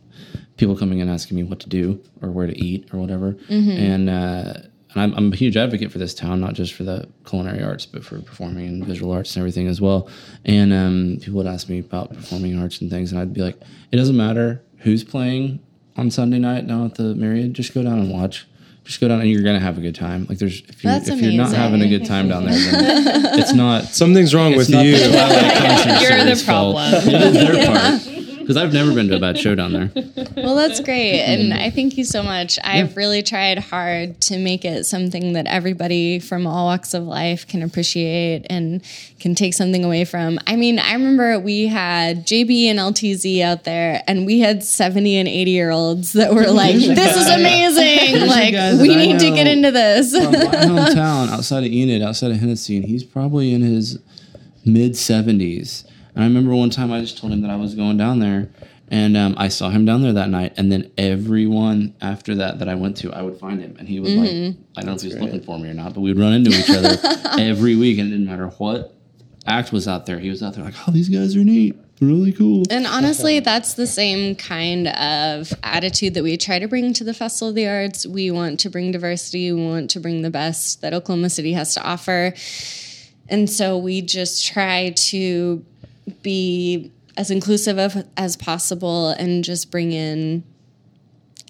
[0.55, 3.35] people coming in asking me what to do or where to eat or whatever,
[3.77, 4.09] and.
[4.09, 4.53] Uh,
[4.91, 7.85] and I'm, I'm a huge advocate for this town, not just for the culinary arts,
[7.85, 10.09] but for performing and visual arts and everything as well.
[10.45, 13.55] And um, people would ask me about performing arts and things, and I'd be like,
[13.91, 15.59] it doesn't matter who's playing
[15.95, 17.53] on Sunday night now at the Myriad.
[17.53, 18.47] Just go down and watch.
[18.89, 20.25] Just go down, and you're gonna have a good time.
[20.27, 23.53] Like there's if you're if you're not having a good time down there, then it's
[23.53, 23.83] not.
[23.83, 24.77] Something's wrong with you.
[24.77, 24.81] the
[26.01, 26.75] You're the Series fault.
[26.75, 26.93] problem.
[27.07, 28.01] It is their part.
[28.49, 29.91] Because I've never been to a bad show down there.
[30.35, 31.19] Well, that's great.
[31.19, 31.61] And mm-hmm.
[31.61, 32.57] I thank you so much.
[32.63, 37.45] I've really tried hard to make it something that everybody from all walks of life
[37.45, 38.81] can appreciate and
[39.19, 40.39] can take something away from.
[40.47, 45.17] I mean, I remember we had Jabee and LTZ out there, and we had 70
[45.17, 48.27] and 80 year olds that were like, this is amazing.
[48.27, 50.11] like, guy we need to get into this.
[50.15, 53.99] From my hometown, outside of Enid, outside of Hennessey, and he's probably in his
[54.65, 55.88] mid 70s.
[56.19, 58.49] And I remember one time I just told him that I was going down there,
[58.89, 60.51] and um, I saw him down there that night.
[60.57, 64.01] And then everyone after that that I went to, I would find him, and he
[64.01, 64.29] would like,
[64.75, 66.33] I don't know if he was looking for me or not, but we would run
[66.33, 66.97] into each other
[67.41, 68.93] every week, and it didn't matter what
[69.47, 70.19] act was out there.
[70.19, 72.65] He was out there like, oh, these guys are neat, really cool.
[72.69, 77.13] And honestly, that's the same kind of attitude that we try to bring to the
[77.13, 78.05] Festival of the Arts.
[78.05, 81.73] We want to bring diversity, we want to bring the best that Oklahoma City has
[81.75, 82.33] to offer.
[83.29, 85.63] And so we just try to
[86.09, 90.43] be as inclusive of, as possible and just bring in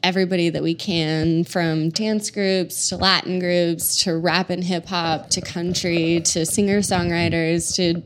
[0.02, 5.30] everybody that we can from dance groups to Latin groups to rap and hip hop
[5.30, 8.02] to country to singer songwriters to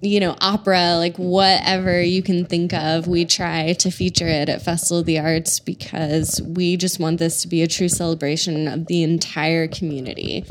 [0.00, 4.62] you know, opera, like whatever you can think of, we try to feature it at
[4.62, 8.86] Festival of the Arts because we just want this to be a true celebration of
[8.86, 10.44] the entire community.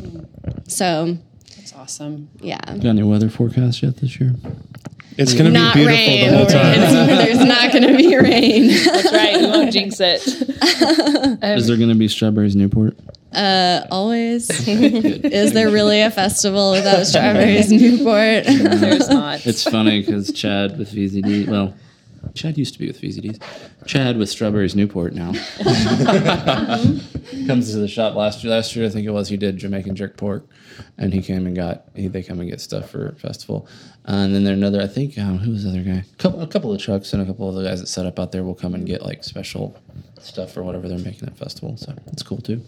[0.68, 1.18] So,
[1.56, 2.30] That's awesome.
[2.42, 2.60] yeah.
[2.66, 4.34] Got any weather forecast yet this year?
[5.18, 6.32] It's going to be Not beautiful rain.
[6.32, 7.08] the whole time.
[7.08, 8.68] There's not going to be rain.
[8.86, 9.38] That's right.
[9.38, 10.22] We won't jinx it.
[11.44, 12.98] Is there going to be strawberries Newport?
[13.34, 14.50] Uh, always.
[14.68, 18.46] Is there really a festival without strawberries Newport?
[18.46, 19.46] There's not.
[19.46, 21.74] It's funny because Chad with VZD, well,
[22.34, 23.42] Chad used to be with VZDs.
[23.86, 25.32] Chad with Strawberries Newport now
[27.48, 28.54] comes to the shop last year.
[28.54, 30.48] Last year, I think it was, he did Jamaican jerk pork,
[30.98, 33.68] and he came and got he, they come and get stuff for festival.
[34.08, 36.04] Uh, and then there another, I think, um, who was the other guy?
[36.18, 38.32] Couple, a couple of trucks and a couple of the guys that set up out
[38.32, 39.78] there will come and get like special
[40.20, 41.78] stuff or whatever they're making at festival.
[41.78, 42.62] So it's cool too.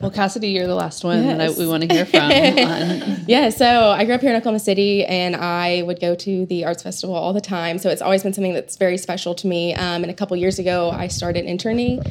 [0.00, 2.30] Well, Cassidy, you're the last one that I, we want to hear from.
[3.26, 6.64] Yeah, so I grew up here in Oklahoma City, and I would go to the
[6.64, 7.78] arts festival all the time.
[7.78, 9.74] So it's always been something that's very special to me.
[9.74, 12.02] Um, and a couple years ago, I started interning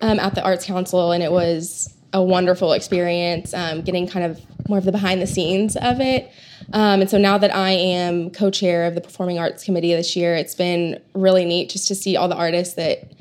[0.00, 4.40] um, at the Arts Council, and it was a wonderful experience, um, getting kind of
[4.68, 6.32] more of the behind the scenes of it.
[6.72, 10.34] Um, and so now that I am co-chair of the Performing Arts Committee this year,
[10.34, 13.12] it's been really neat just to see all the artists that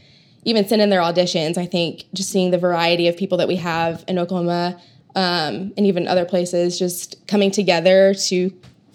[0.45, 1.57] even send in their auditions.
[1.57, 4.79] I think just seeing the variety of people that we have in Oklahoma,
[5.15, 8.51] um, and even other places, just coming together to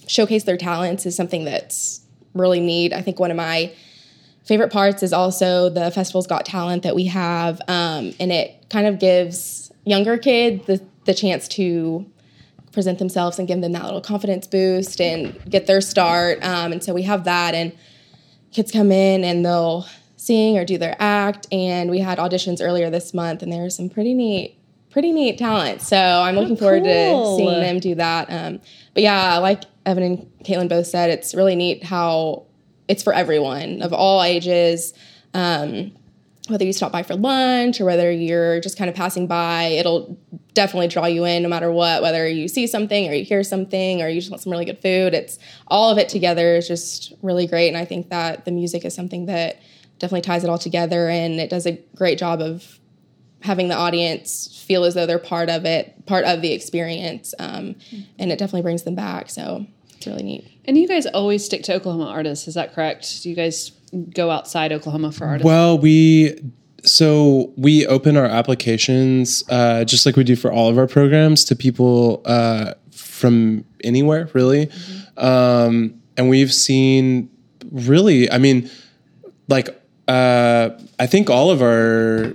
[0.07, 2.01] showcase their talents is something that's
[2.35, 2.93] really neat.
[2.93, 3.73] I think one of my
[4.45, 8.87] favorite parts is also the festival's got talent that we have um, and it kind
[8.87, 12.07] of gives younger kids the, the chance to
[12.73, 16.83] present themselves and give them that little confidence boost and get their start um, and
[16.83, 17.77] so we have that and
[18.51, 19.87] kids come in and they'll
[20.29, 23.71] sing or do their act and we had auditions earlier this month and there were
[23.71, 24.57] some pretty neat
[24.91, 27.37] pretty neat talent so i'm looking forward cool.
[27.37, 28.61] to seeing them do that um,
[28.95, 32.45] but yeah like evan and caitlin both said it's really neat how
[32.89, 34.95] it's for everyone of all ages.
[35.35, 35.93] Um,
[36.49, 40.19] whether you stop by for lunch or whether you're just kind of passing by, it'll
[40.55, 44.01] definitely draw you in no matter what, whether you see something or you hear something
[44.01, 45.13] or you just want some really good food.
[45.13, 47.69] It's all of it together is just really great.
[47.69, 49.61] And I think that the music is something that
[49.99, 52.79] definitely ties it all together and it does a great job of
[53.41, 57.35] having the audience feel as though they're part of it, part of the experience.
[57.39, 57.77] Um,
[58.19, 59.31] and it definitely brings them back.
[59.31, 60.47] So it's really neat.
[60.65, 63.23] And you guys always stick to Oklahoma artists, is that correct?
[63.23, 63.73] Do you guys
[64.15, 65.47] go outside Oklahoma for artists?
[65.47, 66.41] Well, we
[66.85, 71.45] so we open our applications uh, just like we do for all of our programs
[71.47, 74.67] to people uh, from anywhere, really.
[74.67, 75.25] Mm-hmm.
[75.25, 77.31] Um, and we've seen
[77.73, 78.71] really, I mean,
[79.49, 79.69] like
[80.09, 82.35] uh, I think all of our,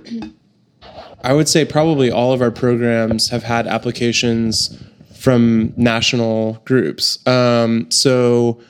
[1.24, 4.80] I would say probably all of our programs have had applications
[5.12, 7.26] from national groups.
[7.26, 8.60] Um, so,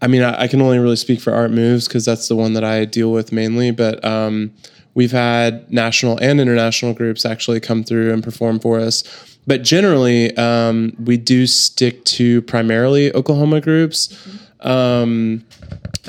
[0.00, 2.54] I mean, I, I, can only really speak for Art Moves because that's the one
[2.54, 3.72] that I deal with mainly.
[3.72, 4.54] But um,
[4.94, 9.02] we've had national and international groups actually come through and perform for us.
[9.46, 14.08] But generally, um, we do stick to primarily Oklahoma groups.
[14.08, 14.68] Mm-hmm.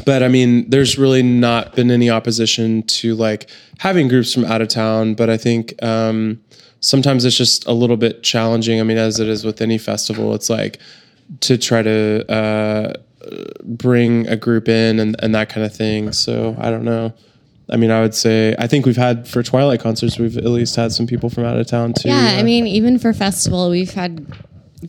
[0.06, 3.50] But I mean, there's really not been any opposition to like
[3.80, 5.16] having groups from out of town.
[5.16, 6.42] But I think um,
[6.80, 8.80] sometimes it's just a little bit challenging.
[8.80, 10.80] I mean, as it is with any festival, it's like
[11.42, 12.94] to try to uh,
[13.64, 16.12] bring a group in and, and that kind of thing.
[16.12, 17.14] So I don't know.
[17.70, 20.76] I mean, I would say I think we've had for Twilight concerts, we've at least
[20.76, 22.10] had some people from out of town too.
[22.10, 24.28] Yeah, I mean, even for festival, we've had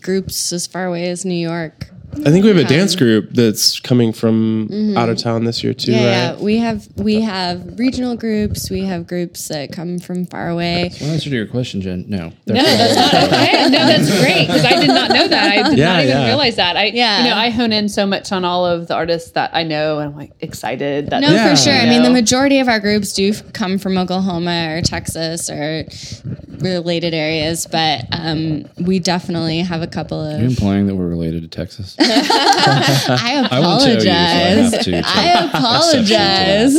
[0.01, 3.81] groups as far away as New York I think we have a dance group that's
[3.81, 4.97] coming from mm-hmm.
[4.99, 5.93] out of town this year too.
[5.93, 6.39] Yeah, right?
[6.39, 8.71] yeah, we have we have regional groups.
[8.71, 10.91] We have groups that come from far away.
[11.01, 12.33] Well, answer to your question, Jen, no.
[12.47, 13.63] no, that's not okay.
[13.73, 15.53] No, that's great because I did not know that.
[15.53, 16.27] I did yeah, not even yeah.
[16.27, 16.77] realize that.
[16.77, 17.23] I, yeah.
[17.23, 19.99] you know, I hone in so much on all of the artists that I know,
[19.99, 21.09] and I'm like excited.
[21.11, 21.49] That no, yeah.
[21.49, 21.73] for sure.
[21.73, 25.85] I mean, the majority of our groups do come from Oklahoma or Texas or
[26.63, 30.39] related areas, but um, we definitely have a couple of.
[30.39, 31.97] Are you implying that we're related to Texas?
[33.09, 34.75] I apologize.
[35.05, 36.77] I, apologize.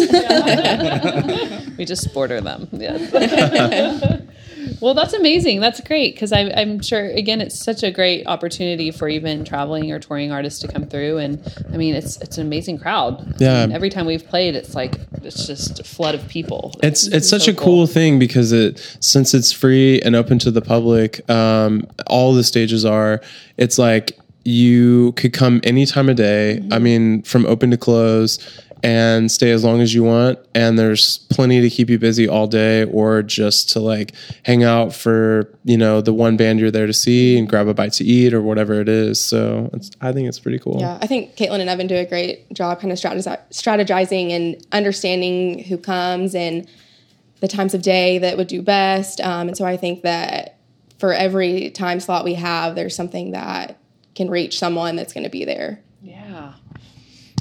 [1.77, 2.67] we just border them.
[2.71, 4.19] Yeah.
[4.81, 5.59] well, that's amazing.
[5.59, 9.99] That's great because I'm sure again it's such a great opportunity for even traveling or
[9.99, 13.35] touring artists to come through, and I mean it's it's an amazing crowd.
[13.39, 13.61] Yeah.
[13.61, 16.73] I mean, every time we've played, it's like it's just a flood of people.
[16.83, 17.65] It's it's, it's such so a cool.
[17.65, 17.87] cool.
[17.87, 22.85] thing because it since it's free and open to the public, um, all the stages
[22.85, 23.21] are.
[23.57, 26.59] It's like you could come any time of day.
[26.59, 26.73] Mm-hmm.
[26.73, 28.39] I mean, from open to close
[28.83, 30.37] and stay as long as you want.
[30.53, 34.93] And there's plenty to keep you busy all day or just to like hang out
[34.93, 38.03] for, you know, the one band you're there to see and grab a bite to
[38.03, 39.23] eat or whatever it is.
[39.23, 40.81] So I think it's pretty cool.
[40.81, 40.99] Yeah.
[41.01, 45.77] I think Caitlin and Evan do a great job kind of strategizing and understanding who
[45.77, 46.67] comes and
[47.39, 49.21] the times of day that would do best.
[49.21, 50.57] Um, and so I think that
[50.99, 53.79] for every time slot we have, there's something that
[54.15, 55.81] can reach someone that's going to be there.
[56.01, 56.53] Yeah.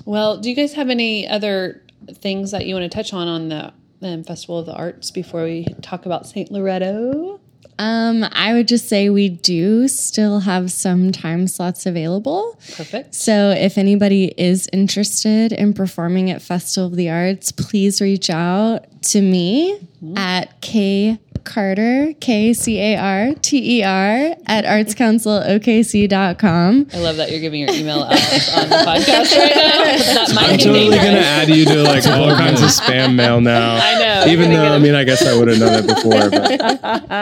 [0.04, 1.82] Well, do you guys have any other
[2.14, 5.44] things that you want to touch on on the um, Festival of the Arts before
[5.44, 6.50] we talk about St.
[6.50, 7.40] Loretto?
[7.78, 12.59] Um, I would just say we do still have some time slots available.
[12.76, 13.14] Perfect.
[13.14, 18.84] So if anybody is interested in performing at Festival of the Arts, please reach out
[19.03, 20.16] to me mm-hmm.
[20.16, 26.86] at K Carter, K C A R T E R, at artscouncilokc.com.
[26.93, 30.24] I love that you're giving your email out on the podcast right now.
[30.40, 33.76] I'm totally going to add you to like all kinds of spam mail now.
[33.82, 34.26] I know.
[34.30, 36.30] Even though, I mean, I guess I would have known it before.
[36.30, 36.61] But.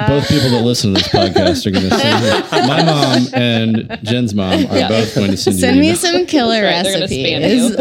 [0.09, 2.33] Both people that listen to this podcast are going to send you.
[2.69, 4.89] My mom and Jen's mom are yeah.
[4.89, 5.95] both going to send, send you.
[5.95, 7.77] Send me some killer right, recipes.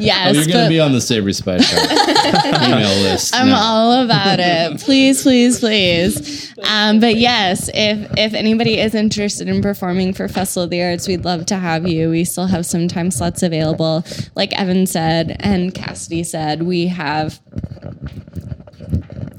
[0.00, 0.28] yes.
[0.28, 3.34] Oh, you're going to be on the Savory Spice email list.
[3.34, 3.56] I'm no.
[3.56, 4.80] all about it.
[4.80, 6.52] Please, please, please.
[6.68, 11.08] Um, but yes, if if anybody is interested in performing for Festival of the Arts,
[11.08, 12.10] we'd love to have you.
[12.10, 14.04] We still have some time slots available.
[14.34, 17.40] Like Evan said and Cassidy said, we have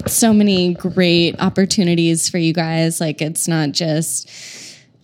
[0.06, 3.00] so many great opportunities for you guys.
[3.00, 4.28] Like it's not just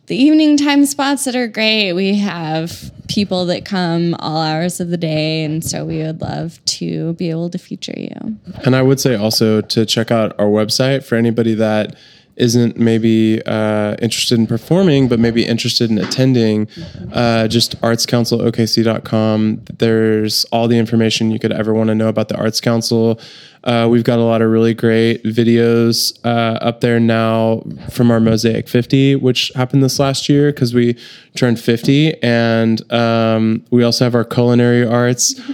[0.06, 1.92] the evening time spots that are great.
[1.94, 6.64] We have people that come all hours of the day, and so we would love
[6.66, 8.36] to be able to feature you.
[8.64, 11.96] And I would say also to check out our website for anybody that
[12.36, 16.68] isn't maybe uh, interested in performing, but maybe interested in attending,
[17.12, 19.62] uh, just artscouncilokc.com.
[19.78, 23.20] There's all the information you could ever want to know about the Arts Council.
[23.64, 28.20] Uh, we've got a lot of really great videos uh, up there now from our
[28.20, 30.98] Mosaic 50, which happened this last year because we
[31.34, 32.22] turned 50.
[32.22, 35.40] And um, we also have our culinary arts.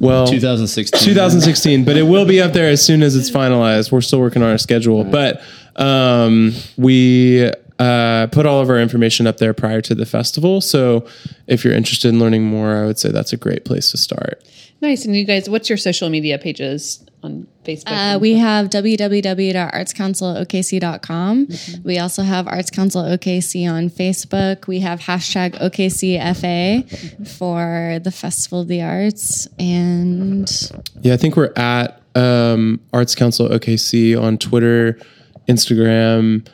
[0.00, 0.98] Well, 2016.
[0.98, 3.92] 2016, but it will be up there as soon as it's finalized.
[3.92, 5.40] We're still working on our schedule, but
[5.76, 10.60] um, we uh, put all of our information up there prior to the festival.
[10.60, 11.06] So
[11.46, 14.42] if you're interested in learning more, I would say that's a great place to start.
[14.80, 15.04] Nice.
[15.04, 18.14] And you guys, what's your social media pages on Facebook?
[18.16, 18.68] Uh, we have
[20.22, 21.46] www.artscouncilokc.com.
[21.46, 21.82] Mm-hmm.
[21.86, 24.66] We also have Arts Council OKC on Facebook.
[24.66, 27.24] We have hashtag OKCFA Mm-hmm.
[27.24, 29.46] for the Festival of the Arts.
[29.58, 30.50] And
[31.00, 34.98] Yeah, I think we're at um, Arts Council OKC on Twitter,
[35.48, 36.46] Instagram,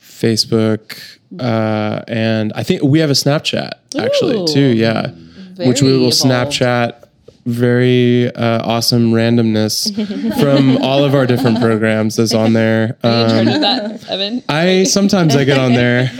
[0.00, 4.46] Facebook, uh, and I think we have a Snapchat actually Ooh.
[4.46, 4.74] too.
[4.74, 5.10] Yeah,
[5.56, 6.52] which we will evolved.
[6.52, 7.00] Snapchat
[7.46, 9.92] very uh, awesome randomness
[10.40, 12.96] from all of our different programs is on there.
[13.04, 14.42] Are you in Um, that, Evan?
[14.48, 16.10] I sometimes I get on there.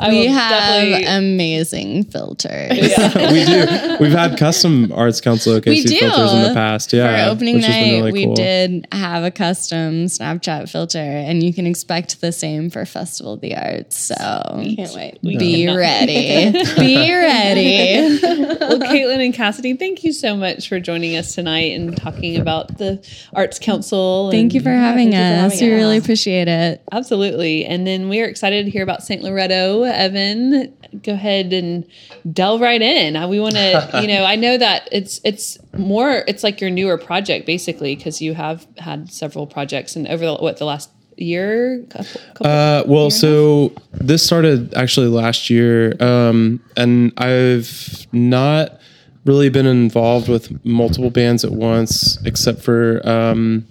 [0.00, 2.70] I we have definitely- amazing filters.
[3.32, 3.96] we do.
[4.00, 6.92] We've had custom Arts Council OKC filters in the past.
[6.92, 8.34] Yeah, For opening which night, really we cool.
[8.34, 13.40] did have a custom Snapchat filter, and you can expect the same for Festival of
[13.40, 13.96] the Arts.
[13.98, 15.18] So Can't wait.
[15.22, 15.76] be cannot.
[15.78, 16.52] ready.
[16.78, 18.18] be ready.
[18.60, 22.78] well, Caitlin and Cassidy, thank you so much for joining us tonight and talking about
[22.78, 24.30] the Arts Council.
[24.30, 25.52] Thank you for having thank for us.
[25.54, 25.78] having we us.
[25.82, 26.82] really appreciate it.
[26.92, 27.64] Absolutely.
[27.66, 29.22] And then we are excited to hear about St.
[29.22, 29.84] Loretto.
[29.94, 31.84] Evan, go ahead and
[32.32, 33.16] delve right in.
[33.16, 36.70] Uh, We want to, you know, I know that it's it's more it's like your
[36.70, 40.90] newer project basically because you have had several projects and over the, what the last
[41.16, 48.78] year couple, couple Uh, well, so this started actually last year, um, and I've not
[49.24, 53.66] really been involved with multiple bands at once, except for, um,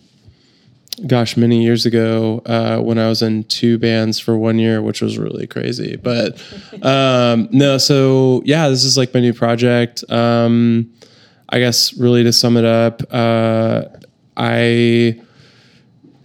[1.05, 5.01] gosh, many years ago uh, when I was in two bands for one year, which
[5.01, 5.95] was really crazy.
[5.95, 6.41] But
[6.81, 10.03] um, no, so yeah, this is like my new project.
[10.09, 10.91] Um,
[11.49, 13.83] I guess really to sum it up, uh,
[14.35, 15.21] I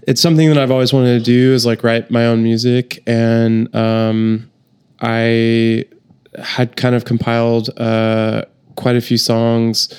[0.06, 3.72] it's something that I've always wanted to do is like write my own music and
[3.74, 4.50] um,
[5.00, 5.84] I
[6.42, 8.44] had kind of compiled uh,
[8.74, 9.94] quite a few songs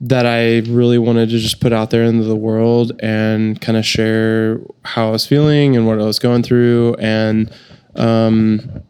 [0.00, 3.86] that I really wanted to just put out there into the world and kind of
[3.86, 7.50] share how I was feeling and what I was going through and
[7.94, 8.82] um,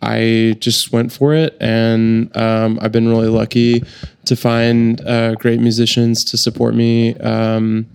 [0.00, 3.84] I just went for it and um, I've been really lucky
[4.24, 7.86] to find uh, great musicians to support me um,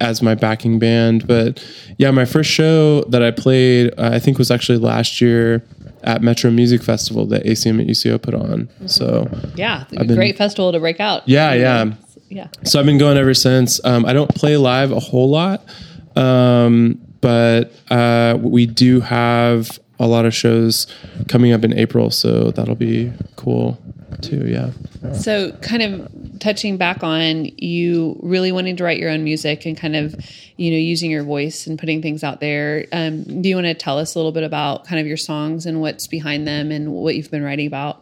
[0.00, 1.26] as my backing band.
[1.26, 1.64] But
[1.98, 5.62] yeah, my first show that I played, uh, I think, was actually last year
[6.02, 8.68] at Metro Music Festival that ACM at UCO put on.
[8.86, 11.28] So yeah, a been- great festival to break out.
[11.28, 11.92] yeah, yeah.
[12.28, 12.46] Yeah.
[12.64, 13.84] So I've been going ever since.
[13.84, 15.64] Um, I don't play live a whole lot,
[16.16, 20.86] um, but uh, we do have a lot of shows
[21.28, 23.78] coming up in April, so that'll be cool
[24.22, 24.46] too.
[24.46, 24.70] Yeah.
[25.14, 29.76] So, kind of touching back on you really wanting to write your own music and
[29.76, 30.14] kind of,
[30.56, 32.86] you know, using your voice and putting things out there.
[32.92, 35.66] Um, do you want to tell us a little bit about kind of your songs
[35.66, 38.00] and what's behind them and what you've been writing about?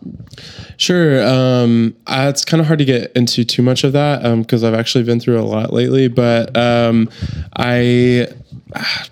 [0.77, 1.25] Sure.
[1.27, 4.75] Um, uh, it's kind of hard to get into too much of that because I've
[4.75, 6.09] actually been through a lot lately.
[6.09, 7.09] But um,
[7.57, 8.29] I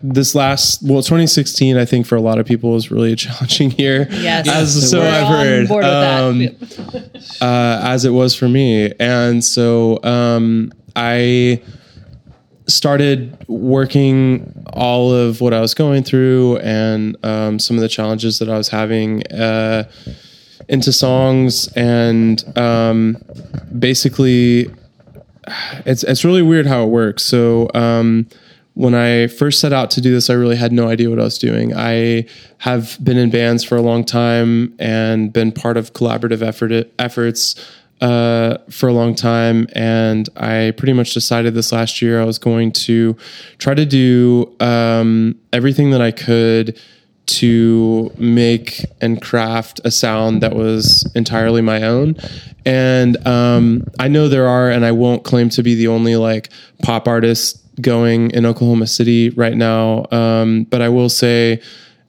[0.02, 3.70] this last well 2016 i think for a lot of people was really a challenging
[3.72, 4.46] year Yes.
[4.48, 6.22] as so i've heard board with that.
[6.22, 6.40] Um,
[7.40, 11.62] uh, as it was for me and so um, i
[12.66, 18.38] started working all of what i was going through and um, some of the challenges
[18.38, 19.84] that i was having uh,
[20.68, 23.16] into songs and um,
[23.78, 24.68] basically
[25.84, 27.22] it's it's really weird how it works.
[27.22, 28.28] So um,
[28.76, 31.24] when I first set out to do this, I really had no idea what I
[31.24, 31.74] was doing.
[31.74, 32.26] I
[32.58, 37.54] have been in bands for a long time and been part of collaborative effort efforts
[38.02, 42.38] uh, for a long time, and I pretty much decided this last year I was
[42.38, 43.16] going to
[43.56, 46.78] try to do um, everything that I could
[47.26, 52.16] to make and craft a sound that was entirely my own.
[52.64, 56.50] And um, I know there are, and I won't claim to be the only like
[56.82, 60.06] pop artist going in Oklahoma City right now.
[60.10, 61.60] Um, but I will say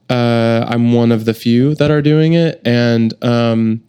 [0.08, 2.60] uh, I'm one of the few that are doing it.
[2.64, 3.82] And um,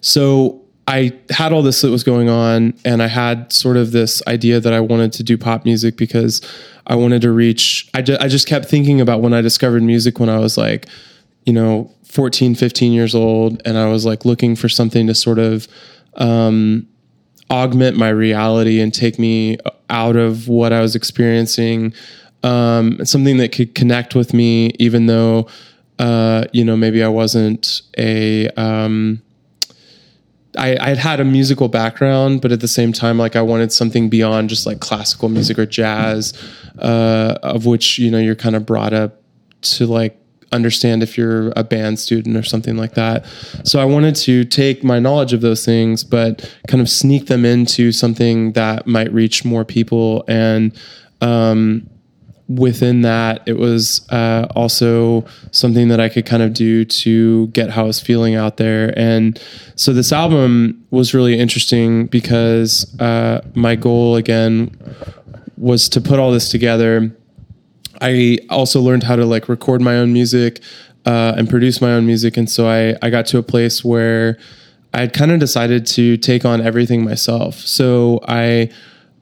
[0.00, 4.22] so I had all this that was going on, and I had sort of this
[4.26, 6.42] idea that I wanted to do pop music because
[6.86, 7.88] I wanted to reach.
[7.94, 10.86] I, ju- I just kept thinking about when I discovered music when I was like,
[11.44, 15.38] you know, 14, 15 years old, and I was like looking for something to sort
[15.38, 15.66] of
[16.14, 16.86] um,
[17.50, 19.58] augment my reality and take me
[19.90, 21.92] out of what I was experiencing.
[22.42, 25.48] Um, something that could connect with me, even though,
[25.98, 28.48] uh, you know, maybe I wasn't a.
[28.50, 29.22] Um,
[30.56, 33.72] I, I had had a musical background, but at the same time, like I wanted
[33.72, 36.32] something beyond just like classical music or jazz,
[36.78, 39.20] uh, of which you know you're kind of brought up
[39.62, 40.18] to like
[40.52, 43.26] understand if you're a band student or something like that.
[43.64, 47.44] So I wanted to take my knowledge of those things, but kind of sneak them
[47.44, 50.76] into something that might reach more people and.
[51.20, 51.88] Um,
[52.48, 57.70] within that, it was uh, also something that I could kind of do to get
[57.70, 58.92] how I was feeling out there.
[58.98, 59.40] And
[59.76, 64.76] so this album was really interesting because uh, my goal again
[65.56, 67.14] was to put all this together.
[68.00, 70.60] I also learned how to like record my own music
[71.06, 74.36] uh, and produce my own music, and so I I got to a place where
[74.92, 77.56] I had kind of decided to take on everything myself.
[77.56, 78.70] So I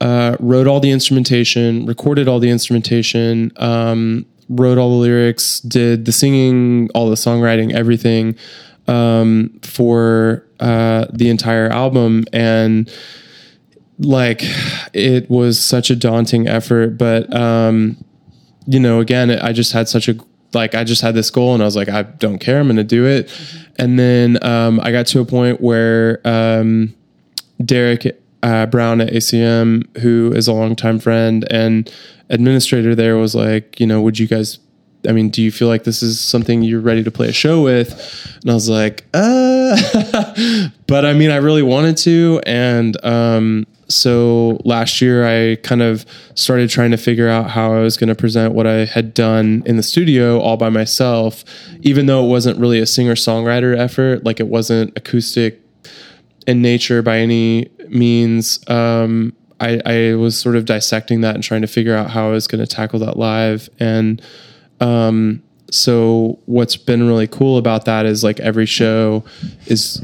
[0.02, 6.06] uh, wrote all the instrumentation, recorded all the instrumentation, um, wrote all the lyrics, did
[6.06, 8.36] the singing, all the songwriting, everything
[8.88, 12.24] um, for uh, the entire album.
[12.32, 12.92] And
[14.00, 14.40] like,
[14.92, 16.98] it was such a daunting effort.
[16.98, 18.04] But, um,
[18.66, 20.16] you know, again, I just had such a
[20.52, 22.84] like I just had this goal and I was like, I don't care, I'm gonna
[22.84, 23.28] do it.
[23.28, 23.72] Mm-hmm.
[23.78, 26.94] And then um, I got to a point where um,
[27.64, 31.92] Derek uh, Brown at ACM, who is a longtime friend and
[32.28, 34.58] administrator there, was like, you know, would you guys?
[35.08, 37.60] I mean, do you feel like this is something you're ready to play a show
[37.60, 37.90] with?
[38.42, 39.76] And I was like, uh,
[40.86, 42.40] but I mean, I really wanted to.
[42.46, 47.80] And um, so last year, I kind of started trying to figure out how I
[47.80, 51.44] was going to present what I had done in the studio all by myself,
[51.80, 54.24] even though it wasn't really a singer songwriter effort.
[54.24, 55.61] Like it wasn't acoustic
[56.46, 58.58] in nature by any means.
[58.68, 62.32] Um, I, I, was sort of dissecting that and trying to figure out how I
[62.32, 63.68] was going to tackle that live.
[63.78, 64.20] And
[64.80, 69.24] um, so, what's been really cool about that is like every show
[69.66, 70.02] is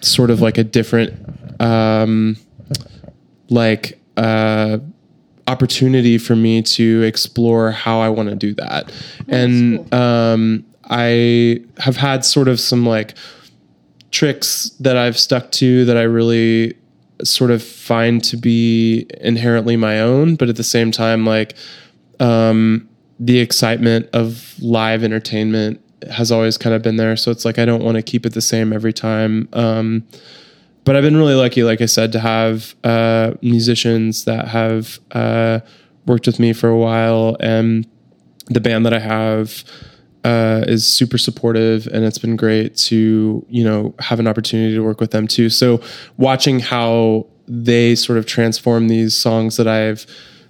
[0.00, 1.14] sort of like a different,
[1.60, 2.36] um,
[3.48, 4.78] like, uh,
[5.46, 8.90] opportunity for me to explore how I want to do that.
[8.90, 10.00] Oh, and cool.
[10.00, 13.14] um, I have had sort of some like
[14.20, 16.76] tricks that I've stuck to that I really
[17.24, 21.54] sort of find to be inherently my own, but at the same time, like
[22.18, 22.86] um,
[23.18, 27.16] the excitement of live entertainment has always kind of been there.
[27.16, 29.48] So it's like I don't want to keep it the same every time.
[29.54, 30.06] Um,
[30.84, 35.60] but I've been really lucky, like I said, to have uh, musicians that have uh,
[36.04, 37.86] worked with me for a while, and
[38.48, 39.64] the band that I have
[40.24, 44.82] uh, is super supportive, and it's been great to you know have an opportunity to
[44.82, 45.48] work with them too.
[45.48, 45.80] So
[46.16, 50.06] watching how they sort of transform these songs that I've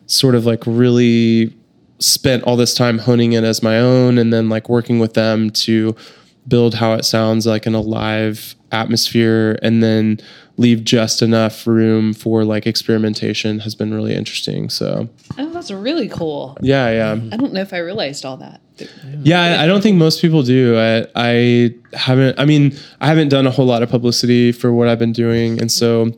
[0.06, 1.56] sort of like really
[1.98, 5.50] spent all this time honing in as my own, and then like working with them
[5.50, 5.94] to
[6.48, 10.18] build how it sounds like in a live atmosphere, and then
[10.60, 14.68] leave just enough room for like experimentation has been really interesting.
[14.68, 15.08] So,
[15.38, 16.58] oh, that's really cool.
[16.60, 17.12] Yeah, yeah.
[17.32, 18.60] I don't know if I realized all that.
[19.22, 20.78] Yeah, I, I don't think most people do.
[20.78, 22.38] I, I haven't.
[22.38, 25.58] I mean, I haven't done a whole lot of publicity for what I've been doing,
[25.58, 26.12] and so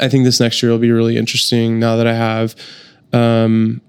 [0.00, 1.78] I think this next year will be really interesting.
[1.78, 2.56] Now that I have
[3.12, 3.82] um,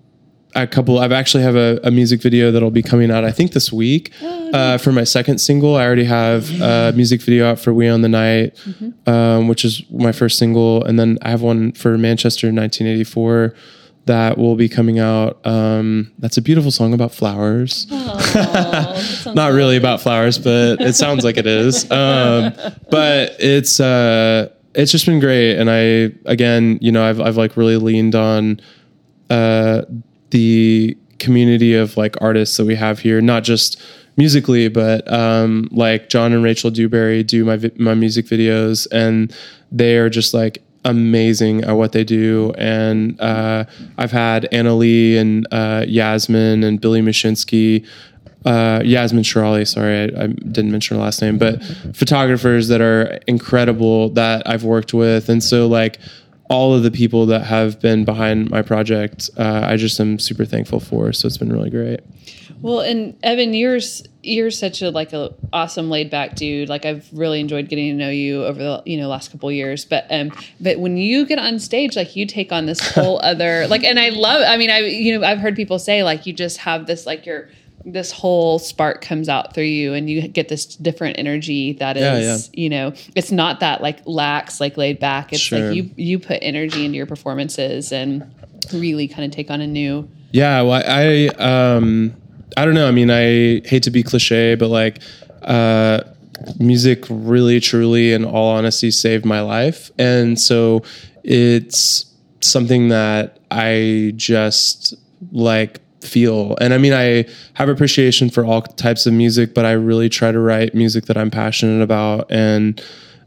[0.63, 0.99] a couple.
[0.99, 3.23] I've actually have a, a, music video that'll be coming out.
[3.23, 5.75] I think this week uh, for my second single.
[5.75, 9.09] I already have a music video out for "We Own the Night," mm-hmm.
[9.09, 13.55] um, which is my first single, and then I have one for Manchester 1984
[14.07, 15.45] that will be coming out.
[15.45, 17.87] Um, that's a beautiful song about flowers.
[17.91, 21.85] Oh, Not really about flowers, but it sounds like it is.
[21.97, 22.53] Um,
[22.89, 27.57] but it's uh, it's just been great, and I again, you know, I've I've like
[27.57, 28.61] really leaned on
[29.29, 29.81] uh,
[30.31, 33.81] the community of like artists that we have here, not just
[34.17, 39.35] musically, but um, like John and Rachel Dewberry do my my music videos, and
[39.71, 42.53] they are just like amazing at what they do.
[42.57, 43.65] And uh,
[43.97, 47.85] I've had Anna Lee and uh, Yasmin and Billy Mashinsky
[48.47, 49.67] uh, Yasmin Shirali.
[49.67, 51.61] Sorry, I, I didn't mention her last name, but
[51.93, 55.99] photographers that are incredible that I've worked with, and so like
[56.49, 60.45] all of the people that have been behind my project, uh, I just am super
[60.45, 61.11] thankful for.
[61.13, 62.01] So it's been really great.
[62.61, 63.79] Well, and Evan, you're
[64.23, 66.69] you're such a like a awesome laid back dude.
[66.69, 69.85] Like I've really enjoyed getting to know you over the you know last couple years.
[69.85, 73.67] But um, but when you get on stage, like you take on this whole other
[73.67, 74.43] like, and I love.
[74.47, 77.25] I mean, I you know I've heard people say like you just have this like
[77.25, 77.49] your
[77.93, 82.03] this whole spark comes out through you and you get this different energy that is
[82.03, 82.37] Yeah, yeah.
[82.53, 85.67] you know it's not that like lax like laid back it's Sure.
[85.69, 88.29] like you you put energy into your performances and
[88.73, 92.13] really kind of take on a new Yeah, well, I um,
[92.57, 92.87] I don't know.
[92.87, 94.99] I mean, I hate to be cliche, but like,
[95.43, 96.01] uh,
[96.59, 100.83] music really, truly, in all honesty, saved my life, and so
[101.23, 102.05] it's
[102.41, 104.95] something that I just
[105.31, 106.55] like feel.
[106.61, 110.31] And I mean, I have appreciation for all types of music, but I really try
[110.31, 112.81] to write music that I'm passionate about, and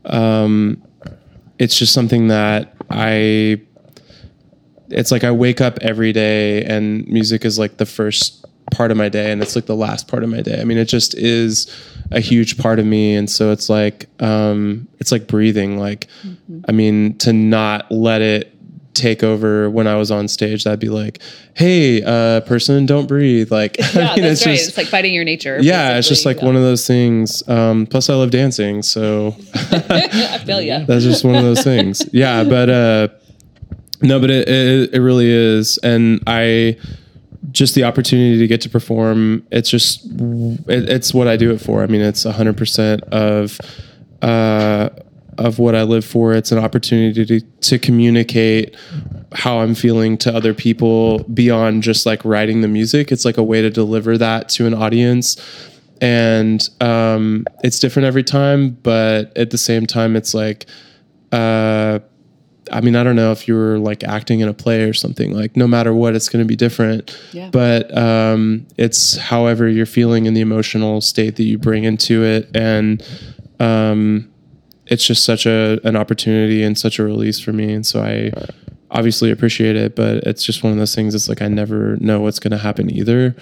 [0.05, 0.83] um,
[1.59, 3.61] it's just something that I
[4.91, 8.97] it's like I wake up every day and music is like the first part of
[8.97, 10.61] my day and it's like the last part of my day.
[10.61, 11.67] I mean, it just is
[12.11, 13.15] a huge part of me.
[13.15, 15.79] And so it's like, um, it's like breathing.
[15.79, 16.09] Like,
[16.69, 18.57] I mean, to not let it
[19.01, 21.21] take over when I was on stage, that'd be like,
[21.55, 23.51] Hey, uh, person, don't breathe.
[23.51, 26.09] Like, yeah I mean, that's it's right just, it's like fighting your nature yeah, it's
[26.09, 26.47] just like basically.
[26.47, 27.49] one of those things.
[27.49, 28.83] Um, plus I love dancing.
[28.83, 32.03] So I feel you that's just one of those things.
[32.13, 33.09] Yeah, but uh,
[34.03, 36.77] no, but it, it it really is, and I
[37.53, 39.47] just the opportunity to get to perform.
[39.51, 41.83] It's just it, it's what I do it for.
[41.83, 43.59] I mean, it's hundred percent of
[44.23, 44.91] uh,
[45.41, 46.33] of what I live for.
[46.35, 48.77] It's an opportunity to to communicate
[49.33, 53.11] how I'm feeling to other people beyond just like writing the music.
[53.11, 55.37] It's like a way to deliver that to an audience
[56.03, 60.65] and um, it's different every time but at the same time it's like
[61.33, 61.99] uh,
[62.73, 65.33] i mean i don't know if you were like acting in a play or something
[65.33, 67.51] like no matter what it's going to be different Yeah.
[67.51, 72.49] but um, it's however you're feeling in the emotional state that you bring into it
[72.57, 73.03] and
[73.59, 74.30] um,
[74.91, 77.73] it's just such a an opportunity and such a release for me.
[77.73, 78.31] And so i
[78.93, 82.19] obviously appreciate it but it's just one of those things it's like i never know
[82.21, 83.37] what's going to happen either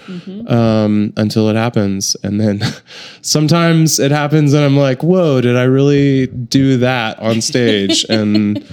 [0.45, 2.15] um, until it happens.
[2.23, 2.61] And then
[3.23, 8.05] sometimes it happens and i'm like whoa did i really do that on stage?
[8.09, 8.63] And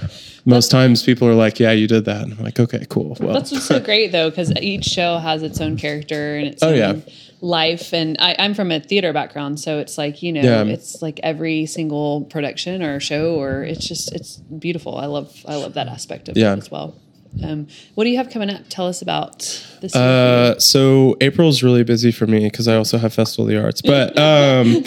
[0.45, 2.21] most times people are like yeah you did that.
[2.23, 3.17] And i'm like okay cool.
[3.19, 6.61] Well That's what's so great though, because each show has its own character and its
[6.63, 6.93] Oh, own yeah.
[7.41, 7.93] Life.
[7.93, 10.63] And I, I'm from a theater background, so it's like you know, Yeah.
[10.63, 14.97] it's like every single production or show, or it's just it's beautiful.
[14.97, 16.53] I love I love that aspect of Yeah.
[16.53, 16.95] it as well.
[17.43, 18.61] Um, what do you have coming up?
[18.69, 19.39] Tell us about
[19.81, 19.95] this.
[19.95, 23.81] Uh, so April's really busy for me because I also have Festival of the Arts.
[23.81, 24.83] But um,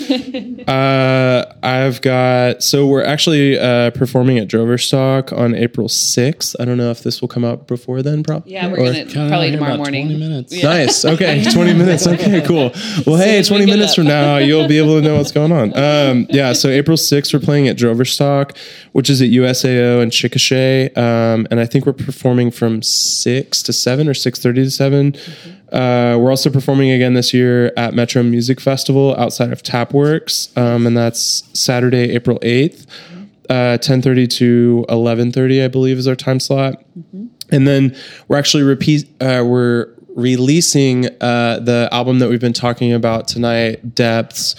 [0.66, 6.56] uh, I've got so we're actually uh, performing at Droverstock on April sixth.
[6.58, 8.22] I don't know if this will come out before then.
[8.22, 8.52] Probably.
[8.52, 10.06] yeah, we're Or- gonna probably tomorrow about morning.
[10.06, 10.52] 20 minutes.
[10.54, 10.64] Yeah.
[10.68, 11.04] Nice.
[11.04, 12.06] Okay, twenty minutes.
[12.06, 12.70] Okay, cool.
[13.06, 13.96] Well, hey, as we twenty minutes up.
[13.96, 15.72] from now, you'll be able to know what's going on.
[15.90, 16.52] Um, yeah.
[16.52, 18.56] So April sixth, we're playing at Droverstock,
[18.92, 23.72] which is at USAO and Chickasha, um, and I think we're performing from six to
[23.72, 25.14] seven or six thirty to 7
[25.73, 30.87] Uh, we're also performing again this year at Metro Music Festival outside of Tapwerks, um,
[30.87, 32.87] and that's Saturday, April eighth.
[33.49, 36.83] Uh, 10:30 to 11:30, I believe, is our time slot.
[37.51, 37.97] And then
[38.29, 43.95] we're actually repeat uh, we're releasing uh, the album that we've been talking about tonight,
[43.95, 44.55] Depths,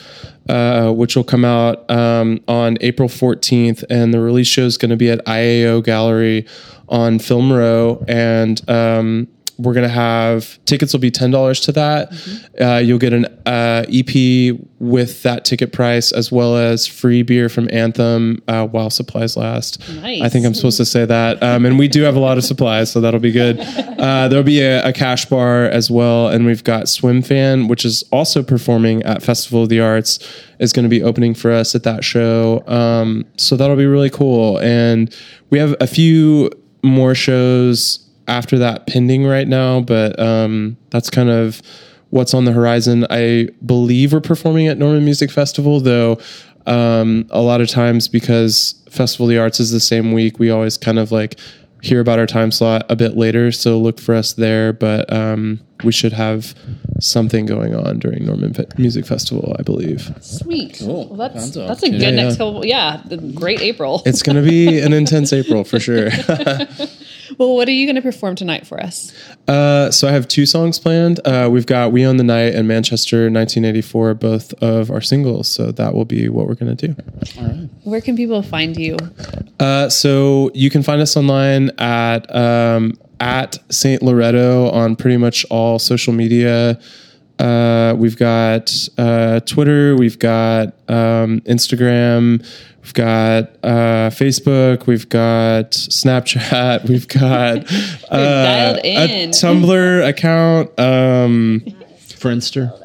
[0.49, 4.89] uh, which will come out um, on April 14th, and the release show is going
[4.89, 6.45] to be at IAO Gallery
[6.89, 11.71] on Film Row, and um, we're going to have tickets will be ten dollars to
[11.73, 12.11] that.
[12.59, 17.49] Uh, you'll get an uh, EP with that ticket price as well as free beer
[17.49, 19.79] from Anthem uh, while supplies last.
[19.89, 20.21] Nice.
[20.21, 21.41] I think I'm supposed to say that.
[21.43, 23.59] Um, and we do have a lot of supplies, so that'll be good.
[24.01, 27.85] Uh, there'll be a, a cash bar as well, and we've got Swim Fan, which
[27.85, 30.17] is also performing at Festival of the Arts,
[30.57, 32.63] is going to be opening for us at that show.
[32.65, 34.57] Um, so that'll be really cool.
[34.57, 35.15] And
[35.51, 36.49] we have a few
[36.83, 41.61] more shows after that pending right now, but um, that's kind of
[42.09, 43.05] what's on the horizon.
[43.09, 46.19] I believe we're performing at Norman Music Festival, though.
[46.67, 50.51] Um, a lot of times, because Festival of the Arts is the same week, we
[50.51, 51.39] always kind of like
[51.81, 53.51] hear about our time slot a bit later.
[53.51, 54.71] So look for us there.
[54.71, 56.53] But um, we should have
[56.99, 60.11] something going on during Norman Fe- Music Festival, I believe.
[60.21, 60.77] Sweet.
[60.79, 61.07] Cool.
[61.09, 62.15] Well, that's Sounds that's a good opportunity.
[62.23, 62.37] next Yeah.
[62.37, 62.65] couple.
[62.65, 64.03] Yeah, the great April.
[64.05, 66.09] It's going to be an intense April for sure.
[67.37, 69.13] Well, what are you going to perform tonight for us?
[69.47, 71.25] Uh, so I have two songs planned.
[71.25, 75.47] Uh, we've got "We Own the Night" and "Manchester 1984," both of our singles.
[75.49, 76.93] So that will be what we're going to do.
[77.83, 78.97] Where can people find you?
[79.61, 85.45] Uh, so you can find us online at um, at Saint Loretto on pretty much
[85.49, 86.79] all social media.
[87.39, 92.45] Uh, we've got uh, Twitter, we've got um, Instagram,
[92.83, 97.59] we've got uh, Facebook, we've got Snapchat, we've got
[98.11, 99.27] uh, a.
[99.29, 100.79] Tumblr account.
[100.79, 101.61] Um,
[101.97, 102.77] Friendster.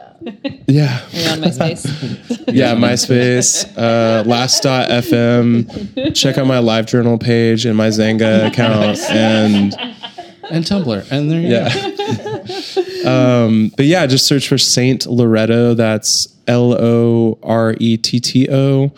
[0.66, 2.45] yeah, You're on MySpace.
[2.49, 6.14] yeah, MySpace, uh, Last.fm.
[6.14, 9.76] Check out my LiveJournal page and my Xanga account, and
[10.51, 11.11] And Tumblr.
[11.11, 11.68] And there you yeah.
[11.74, 13.07] go.
[13.47, 15.74] um, but yeah, just search for Saint Loretto.
[15.74, 18.92] That's L O R E T T O,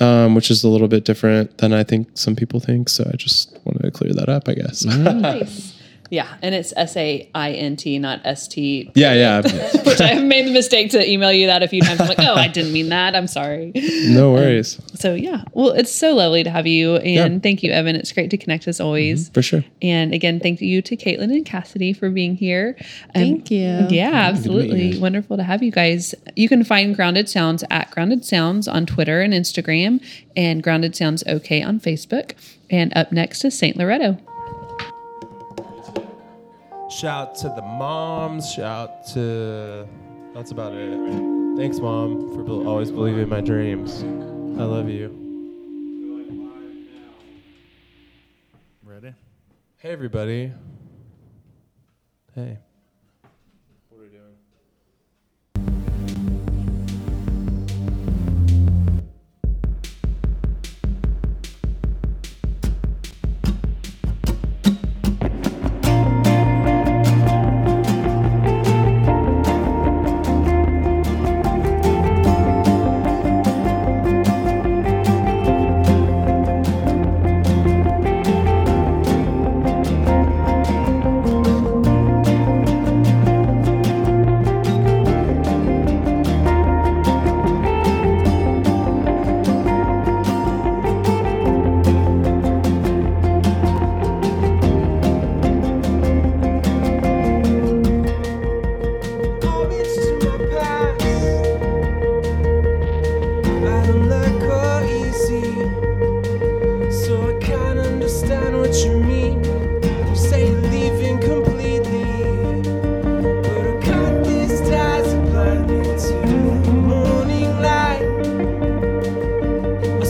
[0.00, 2.88] um, which is a little bit different than I think some people think.
[2.88, 4.84] So I just wanted to clear that up, I guess.
[4.84, 5.72] nice.
[6.14, 8.90] Yeah, and it's S A I N T, not S T.
[8.94, 9.42] yeah, yeah.
[9.84, 12.00] Which I have made the mistake to email you that a few times.
[12.00, 13.14] I'm like, oh, I didn't mean that.
[13.16, 13.72] I'm sorry.
[14.06, 14.80] No worries.
[14.94, 17.26] So yeah, well, it's so lovely to have you, and Yeah.
[17.28, 17.38] Mm-hmm.
[17.40, 17.96] thank you, Evan.
[17.96, 19.28] It's great to connect as always.
[19.30, 19.64] For sure.
[19.82, 22.76] And again, thank you to Caitlin and Cassidy for being here.
[22.78, 23.58] Um, Thank you.
[23.60, 24.98] Yeah, to you absolutely.
[24.98, 26.14] Wonderful to have you guys.
[26.36, 30.00] You can find Grounded Sounds at Grounded Sounds on Twitter and Instagram,
[30.36, 32.32] and Grounded Sounds OK on Facebook.
[32.70, 33.76] And up next is St.
[33.76, 34.18] Loretto.
[36.90, 38.50] Shout to the moms.
[38.52, 39.88] Shout to.
[40.34, 41.56] That's about it.
[41.56, 44.02] Thanks, mom, for bel- always believing in my dreams.
[44.02, 45.08] I love you.
[48.82, 49.14] Ready?
[49.78, 50.52] Hey, everybody.
[52.34, 52.58] Hey.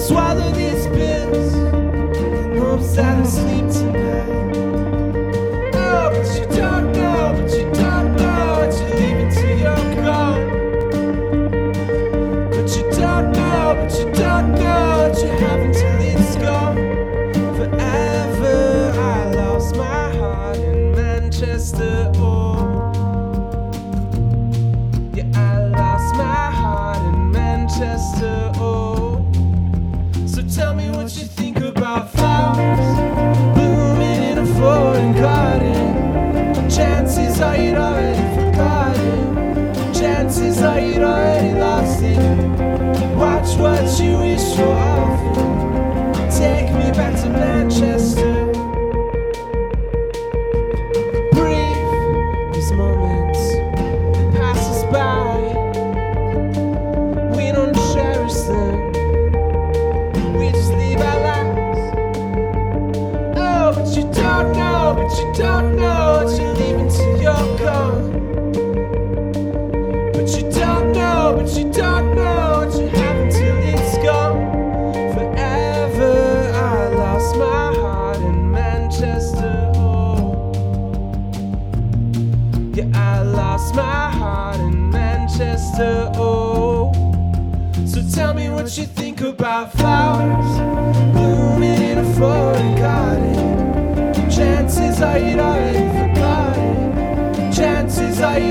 [0.05, 0.64] I swallow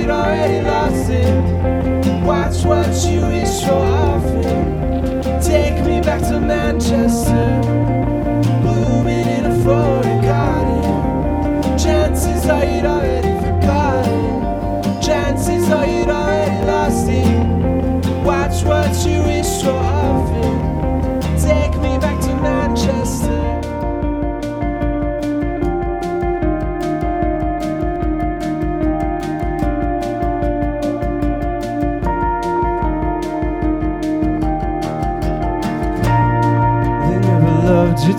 [0.09, 1.09] Already lost.
[2.25, 5.41] Watch what you wish for often.
[5.41, 7.61] Take me back to Manchester.
[8.61, 11.77] Blooming in a foreign garden.
[11.77, 12.85] Chances are you'd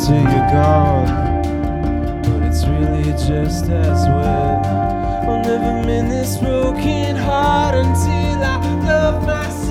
[0.04, 1.06] till you're gone.
[2.22, 4.60] But it's really just as well.
[5.26, 9.64] I'll never mend this broken heart until I love myself.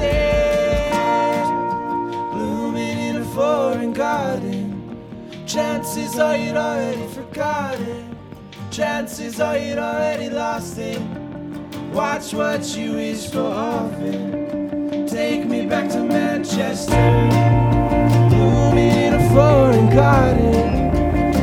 [2.34, 4.98] Blooming in a foreign garden.
[5.46, 8.18] Chances are you'd already forgotten.
[8.72, 11.00] Chances are you'd already lost it.
[11.92, 15.06] Watch what you wish for often.
[15.06, 17.43] Take me back to Manchester.
[19.94, 20.92] Garden.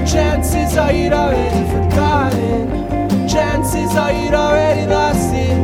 [0.04, 3.28] Chances are you'd already forgotten.
[3.28, 5.56] Chances are you'd already lost it.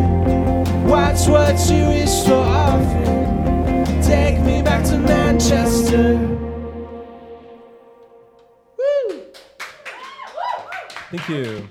[0.86, 4.02] Watch what you wish for often.
[4.02, 6.16] Take me back to Manchester.
[8.78, 9.22] Woo!
[11.10, 11.68] Thank you.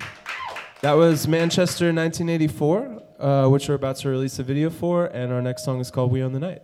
[0.81, 5.41] That was Manchester 1984, uh, which we're about to release a video for, and our
[5.41, 6.61] next song is called We Own the Night.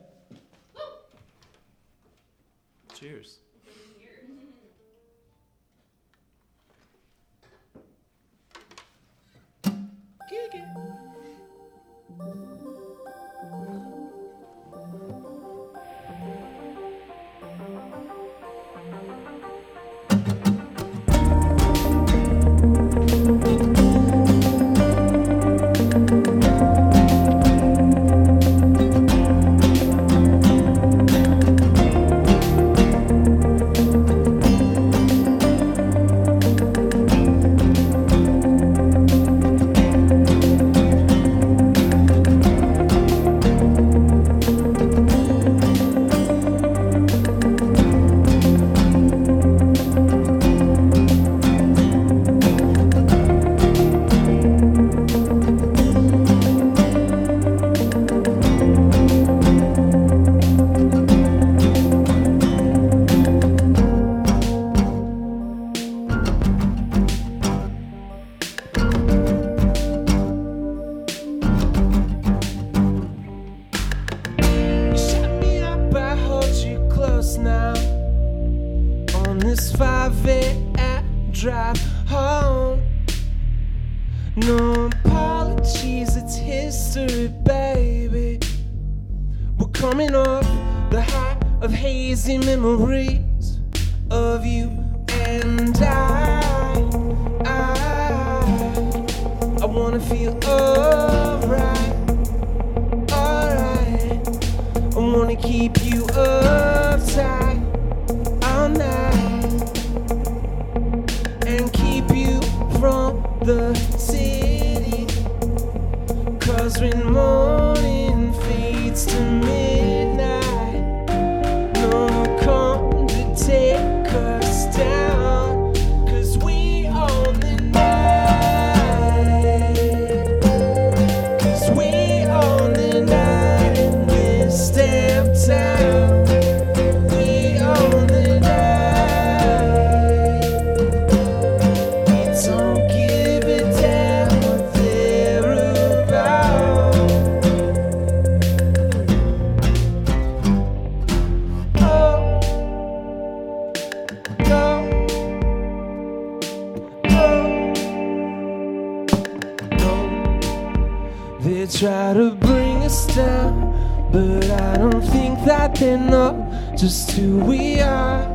[161.61, 166.33] They try to bring us down, but I don't think that they know
[166.75, 168.25] just who we are.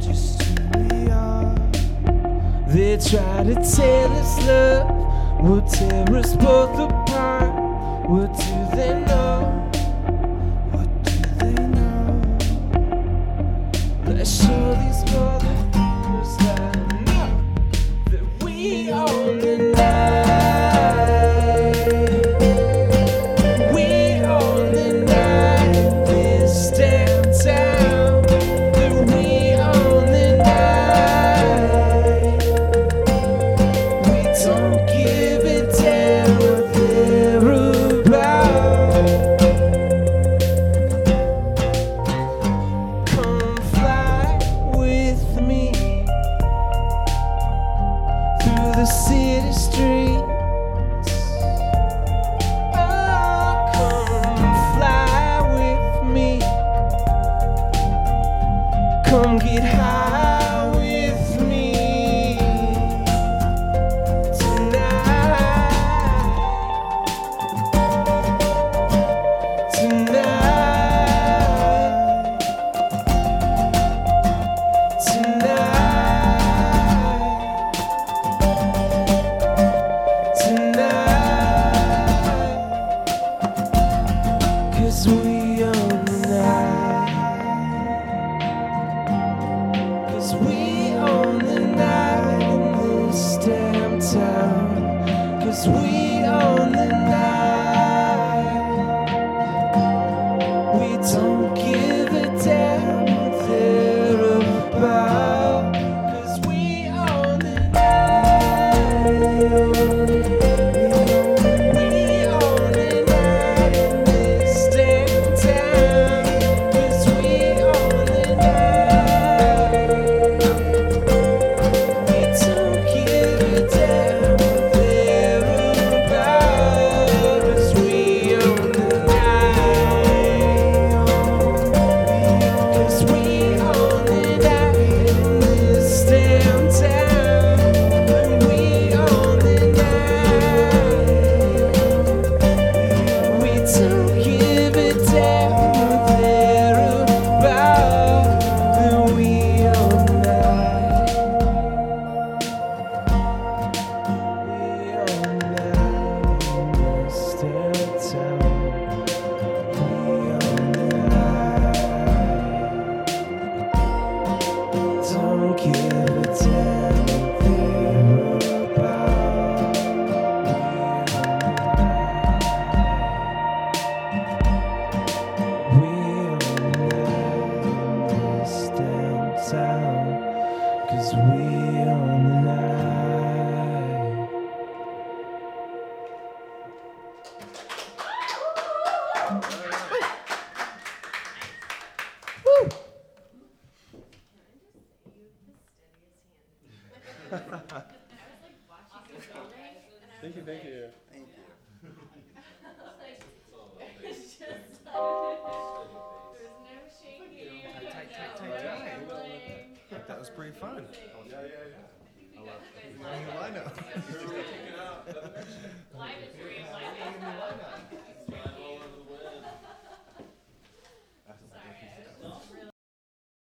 [0.00, 1.54] Just who we are.
[2.66, 4.90] They try to tell us love
[5.40, 7.54] will tear us both apart.
[8.10, 9.70] What do they know?
[10.72, 12.10] What do they know?
[14.04, 14.95] Let's show these